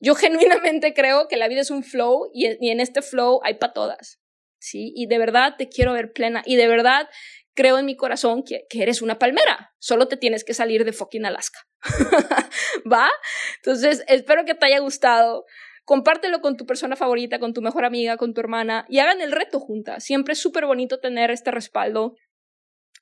Yo 0.00 0.14
genuinamente 0.16 0.94
creo 0.94 1.28
que 1.28 1.36
la 1.36 1.48
vida 1.48 1.60
es 1.60 1.70
un 1.70 1.84
flow 1.84 2.30
y, 2.34 2.46
en 2.46 2.80
este 2.80 3.02
flow 3.02 3.40
hay 3.44 3.54
para 3.54 3.72
todas, 3.72 4.20
¿sí? 4.58 4.92
Y 4.96 5.06
de 5.06 5.18
verdad 5.18 5.54
te 5.56 5.68
quiero 5.68 5.92
ver 5.92 6.12
plena 6.12 6.42
y 6.44 6.56
de 6.56 6.66
verdad 6.66 7.08
creo 7.54 7.78
en 7.78 7.86
mi 7.86 7.94
corazón 7.94 8.42
que, 8.42 8.64
que, 8.68 8.82
eres 8.82 9.00
una 9.00 9.18
palmera. 9.18 9.72
Solo 9.78 10.08
te 10.08 10.16
tienes 10.16 10.42
que 10.42 10.54
salir 10.54 10.84
de 10.84 10.92
fucking 10.92 11.24
Alaska. 11.24 11.60
¿Va? 12.92 13.10
Entonces, 13.56 14.02
espero 14.08 14.44
que 14.44 14.54
te 14.54 14.66
haya 14.66 14.80
gustado. 14.80 15.44
Compártelo 15.84 16.40
con 16.40 16.56
tu 16.56 16.64
persona 16.66 16.96
favorita, 16.96 17.38
con 17.38 17.52
tu 17.52 17.60
mejor 17.60 17.84
amiga, 17.84 18.16
con 18.16 18.34
tu 18.34 18.40
hermana 18.40 18.86
y 18.88 19.00
hagan 19.00 19.20
el 19.20 19.32
reto 19.32 19.58
juntas. 19.58 20.04
Siempre 20.04 20.32
es 20.32 20.38
súper 20.38 20.66
bonito 20.66 21.00
tener 21.00 21.30
este 21.30 21.50
respaldo 21.50 22.14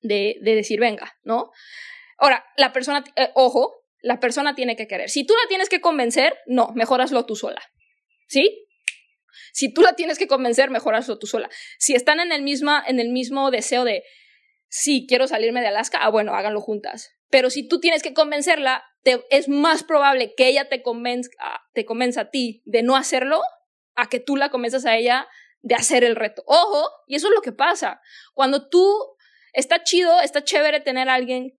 de, 0.00 0.36
de 0.40 0.54
decir, 0.54 0.80
venga, 0.80 1.12
¿no? 1.22 1.50
Ahora, 2.16 2.44
la 2.56 2.72
persona, 2.72 3.04
eh, 3.16 3.30
ojo, 3.34 3.84
la 4.02 4.20
persona 4.20 4.54
tiene 4.54 4.76
que 4.76 4.86
querer. 4.86 5.10
Si 5.10 5.24
tú 5.24 5.34
la 5.34 5.48
tienes 5.48 5.68
que 5.68 5.80
convencer, 5.80 6.38
no, 6.46 6.70
mejoraslo 6.74 7.26
tú 7.26 7.36
sola. 7.36 7.62
¿Sí? 8.28 8.66
Si 9.52 9.72
tú 9.72 9.82
la 9.82 9.94
tienes 9.94 10.18
que 10.18 10.26
convencer, 10.26 10.70
mejoraslo 10.70 11.18
tú 11.18 11.26
sola. 11.26 11.48
Si 11.78 11.94
están 11.94 12.20
en 12.20 12.32
el, 12.32 12.42
misma, 12.42 12.82
en 12.86 13.00
el 13.00 13.10
mismo 13.10 13.50
deseo 13.50 13.84
de, 13.84 14.04
sí, 14.68 15.06
quiero 15.08 15.26
salirme 15.26 15.60
de 15.60 15.68
Alaska, 15.68 15.98
ah, 16.00 16.10
bueno, 16.10 16.34
háganlo 16.34 16.60
juntas. 16.60 17.10
Pero 17.30 17.48
si 17.48 17.66
tú 17.66 17.80
tienes 17.80 18.02
que 18.02 18.12
convencerla, 18.12 18.84
te, 19.02 19.24
es 19.30 19.48
más 19.48 19.82
probable 19.84 20.34
que 20.36 20.48
ella 20.48 20.68
te 20.68 20.82
convenza, 20.82 21.30
te 21.72 21.84
convenza 21.84 22.22
a 22.22 22.30
ti 22.30 22.62
de 22.66 22.82
no 22.82 22.96
hacerlo, 22.96 23.40
a 23.94 24.08
que 24.08 24.20
tú 24.20 24.36
la 24.36 24.50
convenzas 24.50 24.84
a 24.84 24.96
ella 24.96 25.28
de 25.62 25.74
hacer 25.74 26.04
el 26.04 26.16
reto. 26.16 26.42
Ojo, 26.46 26.88
y 27.06 27.16
eso 27.16 27.28
es 27.28 27.34
lo 27.34 27.42
que 27.42 27.52
pasa. 27.52 28.00
Cuando 28.34 28.68
tú, 28.68 29.16
está 29.52 29.82
chido, 29.82 30.20
está 30.20 30.42
chévere 30.42 30.80
tener 30.80 31.08
a 31.08 31.14
alguien 31.14 31.56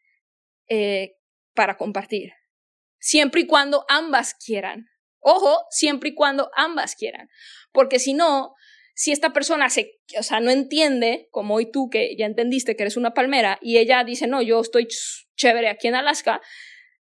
eh, 0.68 1.18
para 1.54 1.78
compartir. 1.78 2.34
Siempre 3.00 3.42
y 3.42 3.48
cuando 3.48 3.86
ambas 3.90 4.34
quieran. 4.34 4.90
Ojo, 5.20 5.66
siempre 5.70 6.10
y 6.10 6.16
cuando 6.16 6.52
ambas 6.56 6.96
quieran. 6.96 7.30
Porque 7.72 8.00
si 8.00 8.14
no, 8.14 8.56
si 9.02 9.12
esta 9.12 9.34
persona 9.34 9.68
se, 9.72 10.00
o 10.20 10.22
sea, 10.22 10.42
no 10.42 10.52
entiende, 10.52 11.28
como 11.32 11.56
hoy 11.56 11.72
tú 11.72 11.90
que 11.90 12.16
ya 12.16 12.28
entendiste 12.28 12.76
que 12.76 12.84
eres 12.84 12.98
una 12.98 13.16
palmera, 13.16 13.58
y 13.60 13.80
ella 13.80 14.04
dice, 14.04 14.28
no, 14.28 14.44
yo 14.44 14.62
estoy 14.62 14.88
chévere 15.36 15.70
aquí 15.70 15.88
en 15.88 15.96
Alaska, 15.96 16.40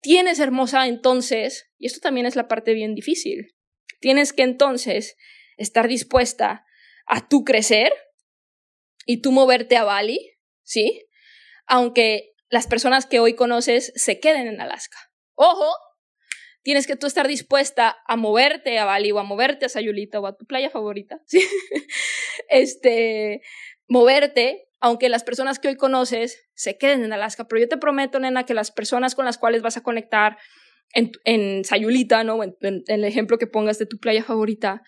tienes 0.01 0.39
hermosa 0.39 0.87
entonces, 0.87 1.69
y 1.79 1.87
esto 1.87 1.99
también 1.99 2.27
es 2.27 2.37
la 2.37 2.47
parte 2.47 2.75
bien 2.75 2.95
difícil, 2.95 3.57
tienes 3.99 4.33
que 4.33 4.45
entonces 4.45 5.17
estar 5.57 5.89
dispuesta 5.89 6.65
a 7.07 7.27
tú 7.27 7.43
crecer 7.43 7.93
y 9.05 9.21
tú 9.21 9.33
moverte 9.33 9.77
a 9.77 9.83
Bali, 9.83 10.37
¿sí? 10.63 11.09
Aunque 11.67 12.35
las 12.51 12.69
personas 12.69 13.05
que 13.05 13.19
hoy 13.19 13.35
conoces 13.35 13.93
se 13.97 14.21
queden 14.21 14.47
en 14.47 14.61
Alaska. 14.61 14.99
Ojo, 15.35 15.75
tienes 16.63 16.87
que 16.87 16.97
tú 16.97 17.07
estar 17.07 17.27
dispuesta 17.27 17.99
a 18.07 18.17
moverte 18.17 18.79
a 18.79 18.85
Bali 18.85 19.13
o 19.13 19.19
a 19.19 19.23
moverte 19.23 19.67
a 19.67 19.69
Sayulita 19.69 20.21
o 20.21 20.27
a 20.27 20.37
tu 20.37 20.47
playa 20.47 20.71
favorita, 20.71 21.21
¿sí? 21.27 21.43
este, 22.49 23.43
moverte 23.89 24.67
aunque 24.81 25.11
las 25.11 25.25
personas 25.25 25.59
que 25.59 25.69
hoy 25.69 25.77
conoces 25.77 26.49
se 26.55 26.79
queden 26.79 27.05
en 27.05 27.13
Alaska, 27.13 27.47
pero 27.47 27.61
yo 27.61 27.69
te 27.69 27.77
prometo, 27.77 28.19
nena, 28.19 28.47
que 28.47 28.55
las 28.55 28.73
personas 28.73 29.15
con 29.15 29.27
las 29.27 29.37
cuales 29.37 29.63
vas 29.63 29.77
a 29.77 29.83
conectar 29.83 30.39
en, 30.95 31.13
en 31.25 31.65
Sayulita, 31.65 32.25
¿no? 32.25 32.43
En, 32.43 32.57
el 32.87 33.05
ejemplo 33.05 33.39
que 33.39 33.47
pongas 33.47 33.79
de 33.79 33.87
tu 33.87 33.99
playa 33.99 34.25
favorita, 34.25 34.83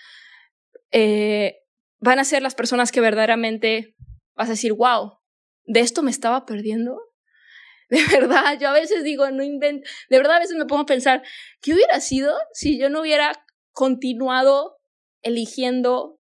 eh, 0.91 1.57
van 1.99 2.19
a 2.19 2.25
ser 2.25 2.43
las 2.43 2.55
personas 2.55 2.91
que 2.91 3.01
verdaderamente 3.01 3.95
vas 4.35 4.49
a 4.49 4.53
decir, 4.53 4.73
wow, 4.73 5.19
de 5.65 5.81
esto 5.81 6.03
me 6.03 6.11
estaba 6.11 6.47
perdiendo. 6.47 6.99
De 7.93 8.03
verdad, 8.07 8.59
yo 8.59 8.71
a 8.71 8.73
veces 8.73 9.05
digo, 9.05 9.31
no 9.31 9.43
invento, 9.43 9.87
de 10.09 10.17
verdad 10.17 10.37
a 10.37 10.41
veces 10.41 10.57
me 10.57 10.65
pongo 10.65 10.85
a 10.85 10.87
pensar, 10.87 11.23
¿qué 11.61 11.75
hubiera 11.75 12.01
sido 12.01 12.35
si 12.55 12.79
yo 12.79 12.89
no 12.89 13.03
hubiera 13.03 13.45
continuado 13.73 14.79
eligiendo 15.21 16.19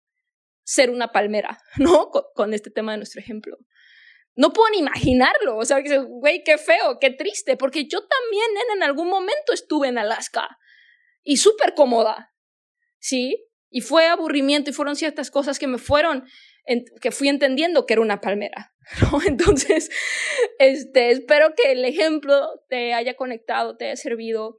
ser 0.62 0.90
una 0.90 1.10
palmera, 1.10 1.58
¿no? 1.78 2.10
Con, 2.10 2.52
este 2.52 2.70
tema 2.70 2.92
de 2.92 2.98
nuestro 2.98 3.18
ejemplo. 3.18 3.56
No 4.36 4.52
puedo 4.52 4.68
ni 4.72 4.80
imaginarlo, 4.80 5.56
o 5.56 5.64
sea, 5.64 5.78
güey, 6.06 6.44
qué 6.44 6.58
feo, 6.58 6.98
qué 7.00 7.08
triste, 7.08 7.56
porque 7.56 7.86
yo 7.86 8.06
también 8.06 8.50
en 8.76 8.82
algún 8.82 9.08
momento 9.08 9.54
estuve 9.54 9.88
en 9.88 9.96
Alaska 9.96 10.58
y 11.22 11.38
súper 11.38 11.72
cómoda, 11.72 12.34
¿sí? 12.98 13.42
Y 13.70 13.80
fue 13.80 14.06
aburrimiento 14.08 14.68
y 14.68 14.74
fueron 14.74 14.96
ciertas 14.96 15.30
cosas 15.30 15.58
que 15.58 15.66
me 15.66 15.78
fueron, 15.78 16.24
que 17.00 17.10
fui 17.10 17.28
entendiendo 17.28 17.86
que 17.86 17.94
era 17.94 18.02
una 18.02 18.20
palmera. 18.20 18.74
Entonces, 19.26 19.90
este, 20.58 21.10
espero 21.10 21.54
que 21.56 21.72
el 21.72 21.84
ejemplo 21.84 22.46
te 22.68 22.94
haya 22.94 23.14
conectado, 23.14 23.76
te 23.76 23.86
haya 23.86 23.96
servido 23.96 24.58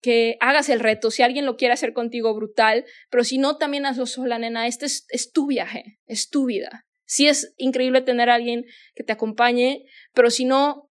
que 0.00 0.36
hagas 0.40 0.68
el 0.68 0.80
reto. 0.80 1.10
Si 1.10 1.22
alguien 1.22 1.46
lo 1.46 1.56
quiere 1.56 1.74
hacer 1.74 1.92
contigo, 1.92 2.34
brutal, 2.34 2.84
pero 3.10 3.24
si 3.24 3.38
no, 3.38 3.56
también 3.56 3.86
hazlo 3.86 4.06
sola, 4.06 4.38
nena. 4.38 4.66
Este 4.66 4.86
es, 4.86 5.32
tu 5.32 5.46
viaje, 5.46 5.98
es 6.06 6.30
tu 6.30 6.46
vida. 6.46 6.86
Sí 7.04 7.28
es 7.28 7.54
increíble 7.56 8.00
tener 8.02 8.30
a 8.30 8.34
alguien 8.34 8.64
que 8.94 9.04
te 9.04 9.12
acompañe, 9.12 9.84
pero 10.12 10.30
si 10.30 10.44
no, 10.44 10.90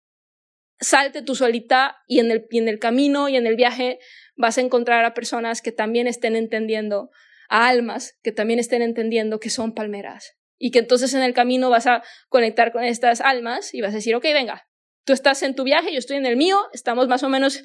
salte 0.80 1.22
tú 1.22 1.36
solita 1.36 1.98
y 2.08 2.20
en, 2.20 2.32
el, 2.32 2.46
y 2.50 2.60
en 2.60 2.68
el 2.68 2.80
camino 2.80 3.30
y 3.30 3.36
en 3.36 3.48
el 3.48 3.56
viaje 3.56 4.00
vas 4.36 4.58
a 4.58 4.62
encontrar 4.62 5.04
a 5.06 5.14
personas 5.14 5.62
que 5.62 5.72
también 5.72 6.08
estén 6.08 6.36
entendiendo, 6.36 7.10
a 7.50 7.68
almas 7.68 8.18
que 8.24 8.32
también 8.32 8.60
estén 8.60 8.82
entendiendo 8.82 9.40
que 9.40 9.50
son 9.50 9.74
palmeras. 9.74 10.37
Y 10.58 10.72
que 10.72 10.80
entonces 10.80 11.14
en 11.14 11.22
el 11.22 11.34
camino 11.34 11.70
vas 11.70 11.88
a 11.88 12.04
conectar 12.30 12.72
con 12.72 12.84
estas 12.84 13.22
almas 13.22 13.74
y 13.74 13.82
vas 13.82 13.92
a 13.92 13.98
decir, 13.98 14.16
ok, 14.16 14.24
venga, 14.24 14.68
tú 15.04 15.14
estás 15.14 15.44
en 15.44 15.56
tu 15.56 15.64
viaje, 15.64 15.92
yo 15.92 16.00
estoy 16.00 16.18
en 16.18 16.26
el 16.26 16.36
mío, 16.36 16.60
estamos 16.74 17.08
más 17.08 17.24
o 17.24 17.30
menos 17.30 17.64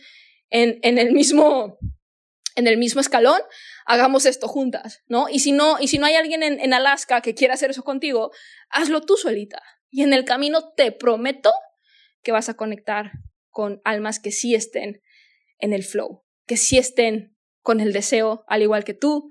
en, 0.50 0.78
el 0.82 1.12
mismo 1.12 1.78
en 2.54 2.66
el 2.66 2.76
mismo 2.76 3.00
escalón, 3.00 3.40
hagamos 3.86 4.26
esto 4.26 4.46
juntas, 4.46 5.02
¿no? 5.06 5.28
Y 5.30 5.38
si 5.38 5.52
no, 5.52 5.78
y 5.80 5.88
si 5.88 5.96
no 5.96 6.04
hay 6.04 6.14
alguien 6.14 6.42
en, 6.42 6.60
en, 6.60 6.74
Alaska 6.74 7.22
que 7.22 7.34
quiera 7.34 7.54
hacer 7.54 7.70
eso 7.70 7.82
contigo, 7.82 8.30
hazlo 8.68 9.00
tú 9.00 9.16
solita. 9.16 9.62
Y 9.90 10.02
en 10.02 10.12
el 10.12 10.26
camino 10.26 10.72
te 10.74 10.92
prometo 10.92 11.50
que 12.22 12.32
vas 12.32 12.50
a 12.50 12.54
conectar 12.54 13.12
con 13.48 13.80
almas 13.84 14.20
que 14.20 14.32
sí 14.32 14.54
estén 14.54 15.00
en 15.58 15.72
el 15.72 15.82
flow, 15.82 16.24
que 16.46 16.58
sí 16.58 16.76
estén 16.76 17.36
con 17.62 17.80
el 17.80 17.92
deseo, 17.92 18.44
al 18.48 18.62
igual 18.62 18.84
que 18.84 18.94
tú, 18.94 19.30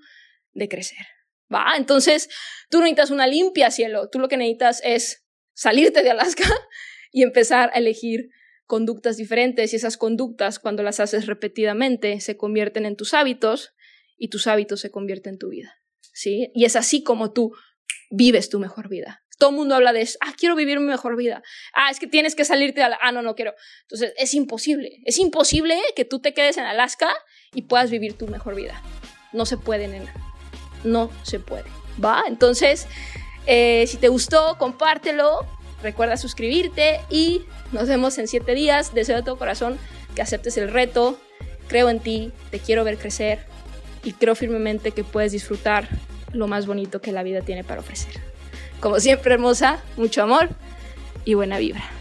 de 0.54 0.68
crecer. 0.68 1.06
¿Va? 1.54 1.74
Entonces, 1.78 2.30
tú 2.70 2.78
no 2.78 2.84
necesitas 2.84 3.12
una 3.12 3.28
limpia 3.28 3.72
cielo, 3.72 4.10
tú 4.10 4.20
lo 4.20 4.28
que 4.28 4.38
necesitas 4.38 4.82
es 4.84 5.26
salirte 5.54 6.04
de 6.04 6.12
Alaska 6.12 6.44
y 7.12 7.24
empezar 7.24 7.72
a 7.74 7.78
elegir 7.78 8.30
conductas 8.66 9.18
diferentes 9.18 9.74
y 9.74 9.76
esas 9.76 9.98
conductas, 9.98 10.60
cuando 10.60 10.82
las 10.82 11.00
haces 11.00 11.26
repetidamente, 11.26 12.22
se 12.22 12.38
convierten 12.38 12.86
en 12.86 12.96
tus 12.96 13.14
hábitos 13.14 13.74
y 14.18 14.30
tus 14.30 14.48
hábitos 14.48 14.80
se 14.80 14.92
convierten 14.92 15.34
en 15.34 15.40
tu 15.40 15.50
vida. 15.50 15.82
¿sí? 16.14 16.52
Y 16.54 16.66
es 16.66 16.76
así 16.76 17.04
como 17.04 17.34
tú 17.34 17.54
vives 18.10 18.50
tu 18.50 18.60
mejor 18.60 18.90
vida. 18.90 19.24
Todo 19.38 19.50
el 19.50 19.56
mundo 19.56 19.76
habla 19.76 19.92
de 19.92 20.02
eso. 20.02 20.20
Ah, 20.22 20.34
quiero 20.38 20.56
vivir 20.56 20.80
mi 20.80 20.86
mejor 20.86 21.18
vida. 21.18 21.42
Ah, 21.74 21.90
es 21.90 22.00
que 22.00 22.06
tienes 22.06 22.36
que 22.36 22.46
salirte 22.46 22.84
a 22.84 22.90
la... 22.90 23.00
Ah, 23.02 23.12
no, 23.12 23.24
no 23.24 23.34
quiero. 23.34 23.56
Entonces, 23.82 24.14
es 24.18 24.36
imposible. 24.36 25.02
Es 25.04 25.18
imposible 25.18 25.80
que 25.96 26.06
tú 26.06 26.20
te 26.22 26.34
quedes 26.34 26.58
en 26.58 26.66
Alaska 26.66 27.12
y 27.54 27.64
puedas 27.64 27.90
vivir 27.90 28.14
tu 28.14 28.28
mejor 28.28 28.56
vida. 28.56 28.82
No 29.34 29.48
se 29.48 29.58
puede, 29.58 29.88
nena. 29.88 30.14
No 30.84 31.10
se 31.24 31.40
puede. 31.40 31.66
¿Va? 32.04 32.24
Entonces, 32.28 32.88
eh, 33.46 33.86
si 33.88 33.98
te 33.98 34.08
gustó, 34.08 34.58
compártelo. 34.58 35.46
Recuerda 35.84 36.18
suscribirte 36.18 37.02
y 37.10 37.44
nos 37.72 37.88
vemos 37.88 38.18
en 38.18 38.28
siete 38.28 38.54
días. 38.54 38.94
Deseo 38.94 39.18
de 39.18 39.24
todo 39.24 39.38
corazón 39.38 39.78
que 40.16 40.22
aceptes 40.22 40.58
el 40.58 40.72
reto. 40.72 41.18
Creo 41.68 41.90
en 41.90 42.00
ti, 42.00 42.32
te 42.50 42.60
quiero 42.60 42.84
ver 42.84 42.98
crecer 42.98 43.46
y 44.04 44.14
creo 44.14 44.36
firmemente 44.36 44.92
que 44.92 45.04
puedes 45.04 45.32
disfrutar 45.32 45.88
lo 46.34 46.48
más 46.48 46.66
bonito 46.66 47.02
que 47.02 47.12
la 47.12 47.24
vida 47.24 47.42
tiene 47.42 47.64
para 47.64 47.82
ofrecer. 47.82 48.14
Como 48.80 49.00
siempre, 49.00 49.34
hermosa, 49.34 49.80
mucho 49.96 50.24
amor 50.24 50.50
y 51.24 51.36
buena 51.36 51.60
vibra. 51.60 52.01